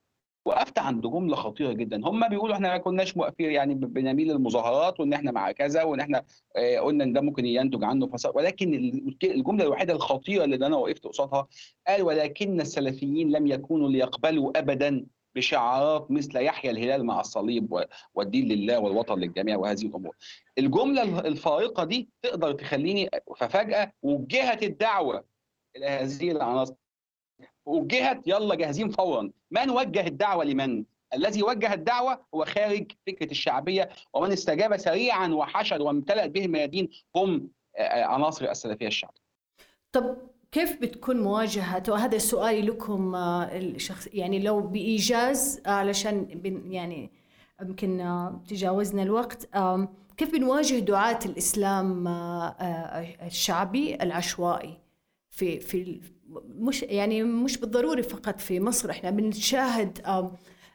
[0.48, 1.96] وقفت عند جملة خطيرة جدا.
[2.08, 6.24] هم بيقولوا إحنا ما كناش موقفين يعني بنميل للمظاهرات وإن إحنا مع كذا وإن إحنا
[6.56, 8.32] آه، قلنا إن ده ممكن ينتج عنه فساد.
[8.36, 8.74] ولكن
[9.24, 11.46] الجملة الوحيدة الخطيرة اللي أنا وقفت قصادها
[11.88, 17.84] قال ولكن السلفيين لم يكونوا ليقبلوا ابدا بشعارات مثل يحيى الهلال مع الصليب
[18.14, 20.16] والدين لله والوطن للجميع وهذه الأمور.
[20.58, 25.24] الجملة الفارقة دي تقدر تخليني ففجأة وجهت الدعوة
[25.76, 26.74] إلى هذه العناصر.
[27.68, 29.30] وجهت يلا جاهزين فورا.
[29.50, 35.80] من وجه الدعوة لمن؟ الذي وجه الدعوة هو خارج فكرة الشعبية ومن استجاب سريعا وحشد
[35.80, 39.20] وامتلأت به الميادين هم آه، آه، عناصر السلفية الشعبيه
[39.92, 40.16] طب
[40.52, 46.40] كيف بتكون مواجهة؟ وهذا سؤالي لكم آه، الشخص يعني لو بإيجاز علشان
[46.70, 47.10] يعني
[47.62, 49.48] يمكن تجاوزنا الوقت
[50.16, 52.08] كيف بنواجه دعاة الإسلام
[53.22, 54.78] الشعبي العشوائي
[55.30, 56.00] في في
[56.58, 58.90] مش يعني مش بالضروري فقط في مصر.
[58.90, 60.30] إحنا بنشاهد آم،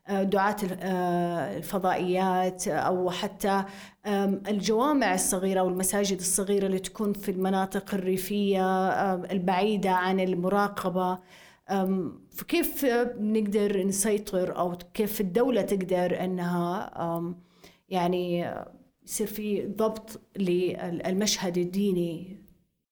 [0.07, 3.63] آه، دعاة آه، الفضائيات أو حتى
[4.47, 8.63] الجوامع الصغيرة والمساجد الصغيرة اللي تكون في المناطق الريفية
[9.15, 11.19] البعيدة عن المراقبة.
[12.31, 12.85] فكيف
[13.19, 17.35] نقدر نسيطر أو كيف الدولة تقدر أنها
[17.89, 18.53] يعني
[19.05, 22.42] يصير في ضبط للمشهد الديني؟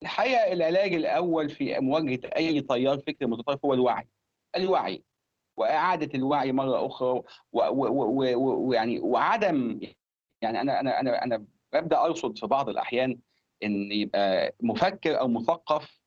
[0.04, 4.08] الحقيقة العلاج الأول في مواجهة أي تيار فكري متطرف هو الوعي.
[4.56, 5.04] الوعي.
[5.58, 7.22] وإعادة الوعي مرة أخرى
[7.54, 9.80] ويعني وعدم
[10.42, 13.18] يعني أنا أنا أنا أنا ببدأ أرصد في بعض الأحيان
[13.64, 16.00] إن يبقى مفكر أو مثقف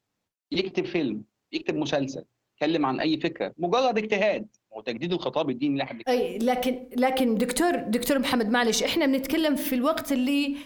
[0.52, 2.24] يكتب فيلم يكتب مسلسل
[2.54, 4.46] يتكلم عن أي فكرة مجرد اجتهاد.
[4.70, 6.02] وتجديد الخطاب الديني اللي إحنا
[6.42, 10.56] لكن لكن دكتور دكتور محمد معلش إحنا بنتكلم في الوقت اللي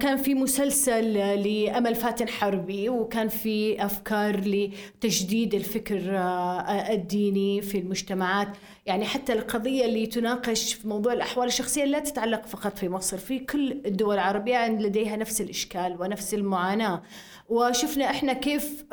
[0.00, 8.48] كان في مسلسل لأمل فاتن حربي وكان في أفكار لتجديد الفكر آه، الديني في المجتمعات.
[8.86, 13.38] يعني حتى القضية اللي تناقش في موضوع الأحوال الشخصية لا تتعلق فقط في مصر في
[13.38, 17.02] كل الدول العربية لديها نفس الإشكال ونفس المعاناة.
[17.48, 18.84] وشفنا إحنا كيف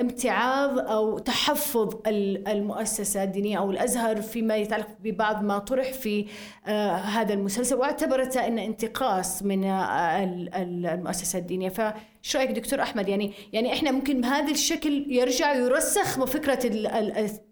[0.00, 6.26] امتعاض أو تحفظ المؤسسة الدينية أو الأزهر فيما يتعلق ببعض ما طرح في
[6.66, 10.24] آه هذا المسلسل واعتبرته انه انتقاص من آه
[10.54, 11.68] المؤسسة الدينية.
[11.68, 16.58] فايش رأيك دكتور أحمد؟ يعني يعني إحنا ممكن بهذا الشكل يرجع يرسخ فكره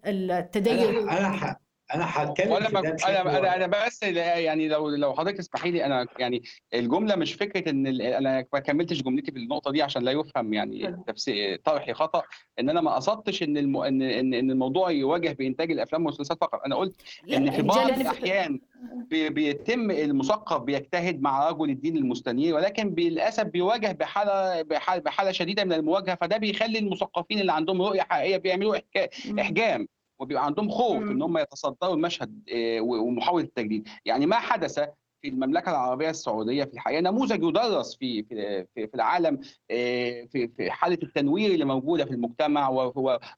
[0.05, 1.09] التدين.
[1.93, 6.43] أنا هتكلم ولا أنا أنا أنا بس يعني لو لو حضرتك تسمحي لي أنا يعني
[6.73, 10.97] الجملة مش فكرة إن أنا ما كملتش جملتي في النقطة دي عشان لا يفهم يعني
[11.07, 12.23] تفسير طرحي خطأ
[12.59, 13.77] إن أنا ما قصدتش إن الم...
[13.77, 14.01] ان
[14.33, 16.61] ان الموضوع يواجه بإنتاج الأفلام والمسلسلات فقط.
[16.65, 16.95] أنا قلت
[17.33, 18.59] إن في بعض الأحيان
[19.09, 19.29] بي...
[19.29, 25.73] بيتم المثقف بيجتهد مع رجل الدين المستنير ولكن للاسف بيواجه بحاله بحاله, بحالة شديدة من
[25.73, 28.77] المواجهة فده بيخلي المثقفين اللي عندهم رؤية حقيقية بيعملوا
[29.39, 29.87] إحجام.
[30.23, 32.41] وبيبقى عندهم خوف إن هم يتصدروا المشهد
[32.81, 33.87] ومحاولة التجديد.
[34.05, 34.79] يعني ما حدث
[35.21, 40.97] في المملكة العربية السعودية في الحقيقة نموذج يدرس في في في العالم في في حالة
[41.03, 42.69] التنوير اللي موجودة في المجتمع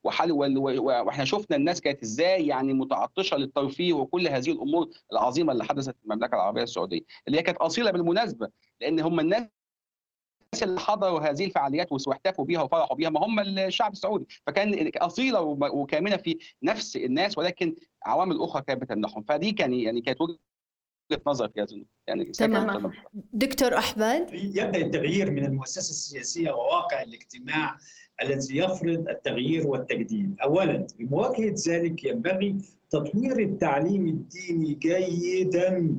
[0.04, 5.90] وحال وإحنا شفنا الناس كانت إزاي يعني متعطشة للترفيه وكل هذه الأمور العظيمة اللي حدثت
[5.98, 8.50] في المملكة العربية السعودية اللي هي كانت أصيلة بالمناسبة
[8.82, 9.44] لأن هم الناس
[10.64, 14.26] اللي حضروا هذه الفعاليات واحتفوا بيها وفرحوا بيها ما هم الشعب السعودي.
[14.47, 17.76] فكان أصيلة وكامنة في نفس الناس ولكن
[18.06, 19.24] عوامل أخرى كانت بتمنحهم.
[19.24, 20.39] فدي كان يعني كانت وجهة
[21.28, 22.91] نظر في هذا يعني تمام.
[23.14, 27.78] دكتور أحمد؟ يبدأ التغيير من المؤسسة السياسية وواقع الاجتماع
[28.22, 30.36] الذي يفرض التغيير والتجديد.
[30.43, 32.58] اولا بمواجهة ذلك ينبغي
[32.89, 35.95] تطوير التعليم الديني جيدا.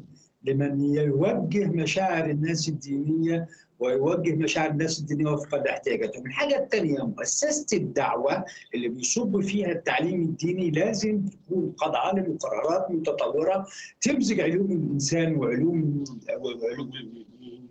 [0.46, 6.26] لمن يوجه مشاعر الناس الدينية ويوجه مشاعر الناس الدينية وفقا لاحتياجاتهم.
[6.26, 8.44] الحاجة الثانية مؤسسة الدعوة
[8.74, 13.66] اللي بيصب فيها التعليم الديني لازم تكون علم قرارات متطورة
[14.00, 16.04] تمزج علوم الإنسان وعلوم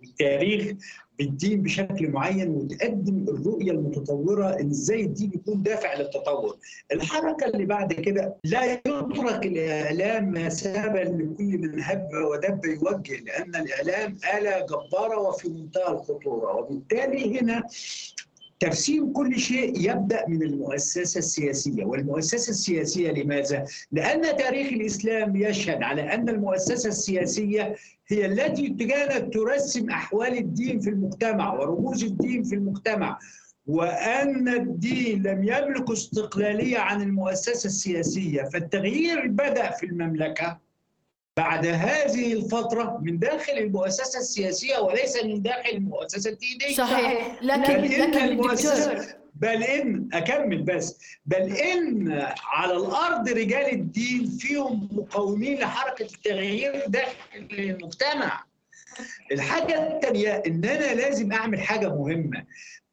[0.04, 0.72] التاريخ
[1.18, 6.56] بالدين بشكل معين وتقدم الرؤية المتطورة إن إزاي الدين يكون دافع للتطور.
[6.92, 14.18] الحركة اللي بعد كده لا يترك الإعلام مسابا لكل من هب ودب يوجه لأن الإعلام
[14.38, 17.62] آلة جبارة وفي منتهى الخطورة وبالتالي هنا
[18.60, 26.14] ترسيم كل شيء يبدأ من المؤسسة السياسية، والمؤسسة السياسية لماذا؟ لأن تاريخ الإسلام يشهد على
[26.14, 27.76] أن المؤسسة السياسية
[28.08, 33.18] هي التي كانت ترسم أحوال الدين في المجتمع ورموز الدين في المجتمع
[33.66, 40.65] وأن الدين لم يملك استقلالية عن المؤسسة السياسية، فالتغيير بدأ في المملكة
[41.36, 46.76] بعد هذه الفترة من داخل المؤسسة السياسية وليس من داخل المؤسسة الدينية.
[46.76, 47.38] صحيح.
[47.42, 50.98] لكن بل إن لكن المؤسسة بل إن أكمل بس.
[51.26, 52.12] بل إن
[52.42, 58.44] على الأرض رجال الدين فيهم مقاومين لحركة التغيير داخل المجتمع.
[59.32, 62.44] الحاجة الثانية إن أنا لازم أعمل حاجة مهمة.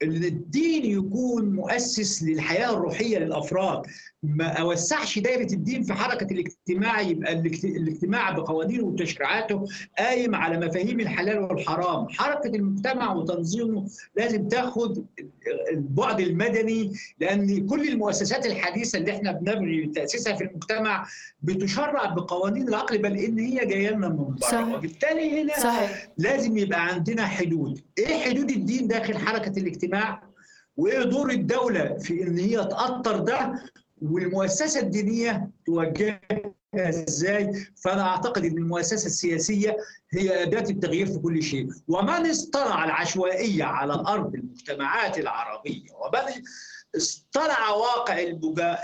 [0.04, 3.82] إن الدين يكون مؤسس للحياة الروحية للأفراد.
[4.24, 9.66] ما أوسعش دايرة الدين في حركة الاجتماع يبقى الاجت- الاجتماع بقوانينه وتشريعاته
[9.98, 12.10] قايم على مفاهيم الحلال والحرام.
[12.10, 15.06] حركة المجتمع وتنظيمه لازم تاخد
[15.72, 21.08] البعد المدني لأن كل المؤسسات الحديثة اللي إحنا بنبغي تأسيسها في المجتمع
[21.42, 24.38] بتشرع بقوانين العقل بل إن هي جاية لنا من بره.
[24.76, 26.08] وبالتالي هنا صحيح.
[26.24, 27.82] لازم يبقى عندنا حدود.
[27.98, 30.24] إيه حدود الدين داخل حركة الاجتماع؟
[30.78, 33.54] وايه دور الدولة في إن هي تأطر ده
[34.02, 36.20] والمؤسسة الدينية توجهها
[36.76, 39.78] إزاي؟ فأنا أعتقد إن المؤسسة السياسية
[40.14, 41.70] هي أداة التغيير في كل شيء.
[41.88, 46.44] ومن اصطنع العشوائية على أرض المجتمعات العربية ومن
[46.98, 48.20] اصطنع واقع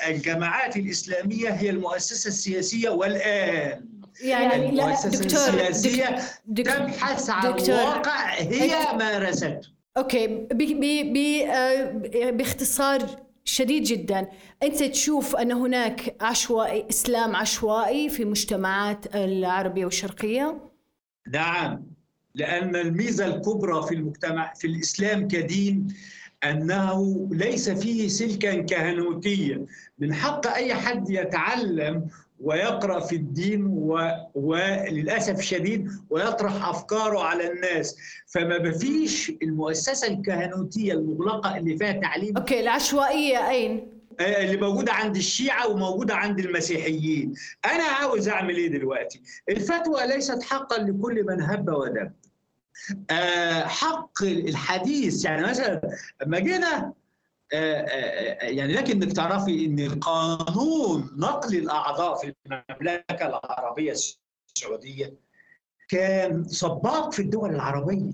[0.07, 3.98] الجماعات الإسلامية هي المؤسسة السياسية والآن.
[4.21, 9.59] يعني لا المؤسسه دكتور السياسيه دكتور تبحث عن دكتور، واقع هي مارسته
[9.97, 11.17] أوكي ب ب ب
[11.47, 14.27] آه، باختصار شديد جدا.
[14.63, 20.57] أنت تشوف أن هناك عشوائي إسلام عشوائي في مجتمعات العربية والشرقية؟
[21.33, 21.83] نعم
[22.35, 25.87] لأن الميزة الكبرى في المجتمع في الإسلام كدين
[26.43, 29.65] أنه ليس فيه سلكا كهنوتيا
[29.99, 32.07] من حق أي حد يتعلم
[32.41, 34.11] ويقرأ في الدين و...
[34.35, 37.97] وللأسف الشديد ويطرح أفكاره على الناس.
[38.27, 45.15] فما بفيش المؤسسة الكهنوتية المغلقة اللي فيها تعليم أوكي العشوائية أين؟ آه، اللي موجودة عند
[45.15, 47.33] الشيعة وموجودة عند المسيحيين.
[47.65, 52.11] أنا عاوز أعمل إيه دلوقتي؟ الفتوى ليست حقا لكل من هب ودب.
[53.11, 55.81] آه، حق الحديث يعني مثلا
[56.21, 56.93] لما جينا
[57.51, 63.93] يعني لكن إنك تعرفي إن قانون نقل الأعضاء في المملكة العربية
[64.55, 65.13] السعودية
[65.89, 68.11] كان سباق في الدول العربية.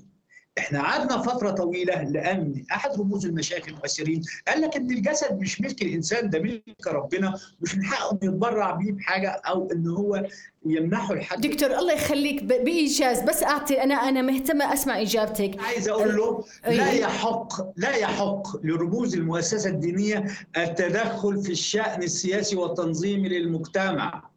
[0.57, 5.81] إحنا قعدنا فترة طويلة لأن أحد رموز المشايخ المؤثرين قال لك إن الجسد مش ملك
[5.81, 10.23] الإنسان ده ملك ربنا مش من حقه إنه يتبرع بيه بحاجة أو إن هو
[10.65, 11.41] يمنحه لحد.
[11.41, 13.21] دكتور الله يخليك بإيجاز.
[13.21, 15.59] بس أعطي أنا أنا مهتمة أسمع إجابتك.
[15.59, 16.95] عايز أقول له لا أيوة.
[17.09, 20.25] يحق لا يحق لرموز المؤسسة الدينية
[20.57, 24.34] التدخل في الشأن السياسي والتنظيمي للمجتمع.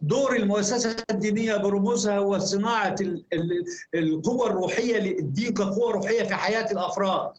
[0.00, 6.72] دور المؤسسة الدينية برموزها هو صناعة ال- ال- القوة الروحية للدين كقوه روحية في حياة
[6.72, 7.32] الأفراد.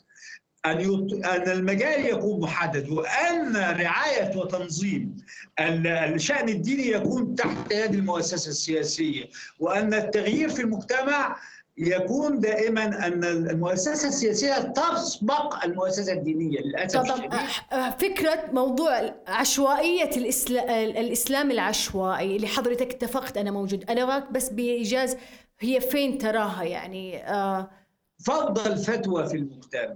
[0.66, 1.26] أن يط...
[1.26, 5.16] أن المجال يكون محدد وأن رعاية وتنظيم
[5.60, 9.30] ال- الشأن الديني يكون تحت يد المؤسسة السياسية
[9.60, 11.36] وأن التغيير في المجتمع
[11.80, 20.10] يكون دائما أن المؤسسة السياسية تسبق المؤسسة الدينية للأسف طبعا أح- أه، فكرة موضوع عشوائية
[20.18, 20.84] الإسلا...
[20.84, 25.18] الإسلام العشوائي اللي حضرتك اتفقت أنا موجود راك بس بإيجاز
[25.60, 27.70] هي فين تراها يعني؟ آه.
[28.26, 29.96] فوضى الفتوى في المجتمع.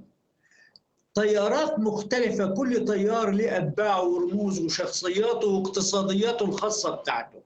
[1.15, 7.39] تيارات مختلفة كل تيار له أتباعه ورموزه وشخصياته واقتصادياته الخاصة بتاعته.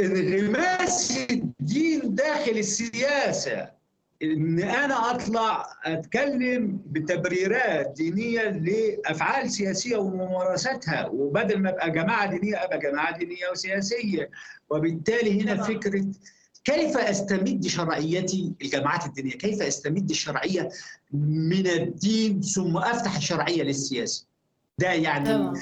[0.00, 3.80] انغماس الدين داخل السياسة
[4.22, 12.78] إن أنا أطلع أتكلم بتبريرات دينية لأفعال سياسية وممارساتها وبدل ما أبقى جماعة دينية أبقى
[12.78, 14.30] جماعة دينية وسياسية.
[14.70, 16.04] وبالتالي هنا فكرة
[16.64, 20.68] كيف أستمد شرعيتي الجماعات الدينية؟ كيف أستمد الشرعية
[21.12, 24.29] من الدين ثم أفتح الشرعية للسياسة؟
[24.80, 25.54] ده يعني تمام.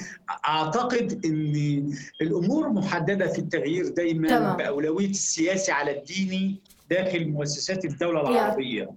[0.47, 4.57] أعتقد إن الأمور محددة في التغيير دايما تمام.
[4.57, 6.55] بأولوية السياسي على الديني
[6.89, 8.89] داخل مؤسسات الدولة العربية.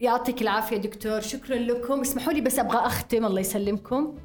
[0.00, 2.00] يعطيك العافية دكتور شكرا لكم.
[2.00, 4.18] اسمحوا لي بس أبغى أختم الله يسلمكم.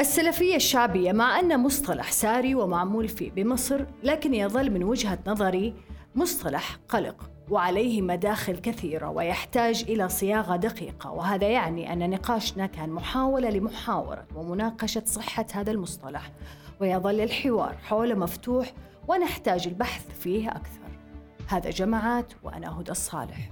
[0.00, 5.74] السلفية الشعبية مع أنه مصطلح ساري ومعمول فيه بمصر لكن يظل من وجهة نظري
[6.14, 7.30] مصطلح قلق.
[7.50, 15.02] وعليه مداخل كثيرة ويحتاج إلى صياغة دقيقة وهذا يعني أن نقاشنا كان محاولة لمحاورة ومناقشة
[15.06, 16.30] صحة هذا المصطلح
[16.80, 18.72] ويظل الحوار حوله مفتوح
[19.08, 20.86] ونحتاج البحث فيه أكثر.
[21.48, 23.50] هذا جماعات وأنا هدى الصالح.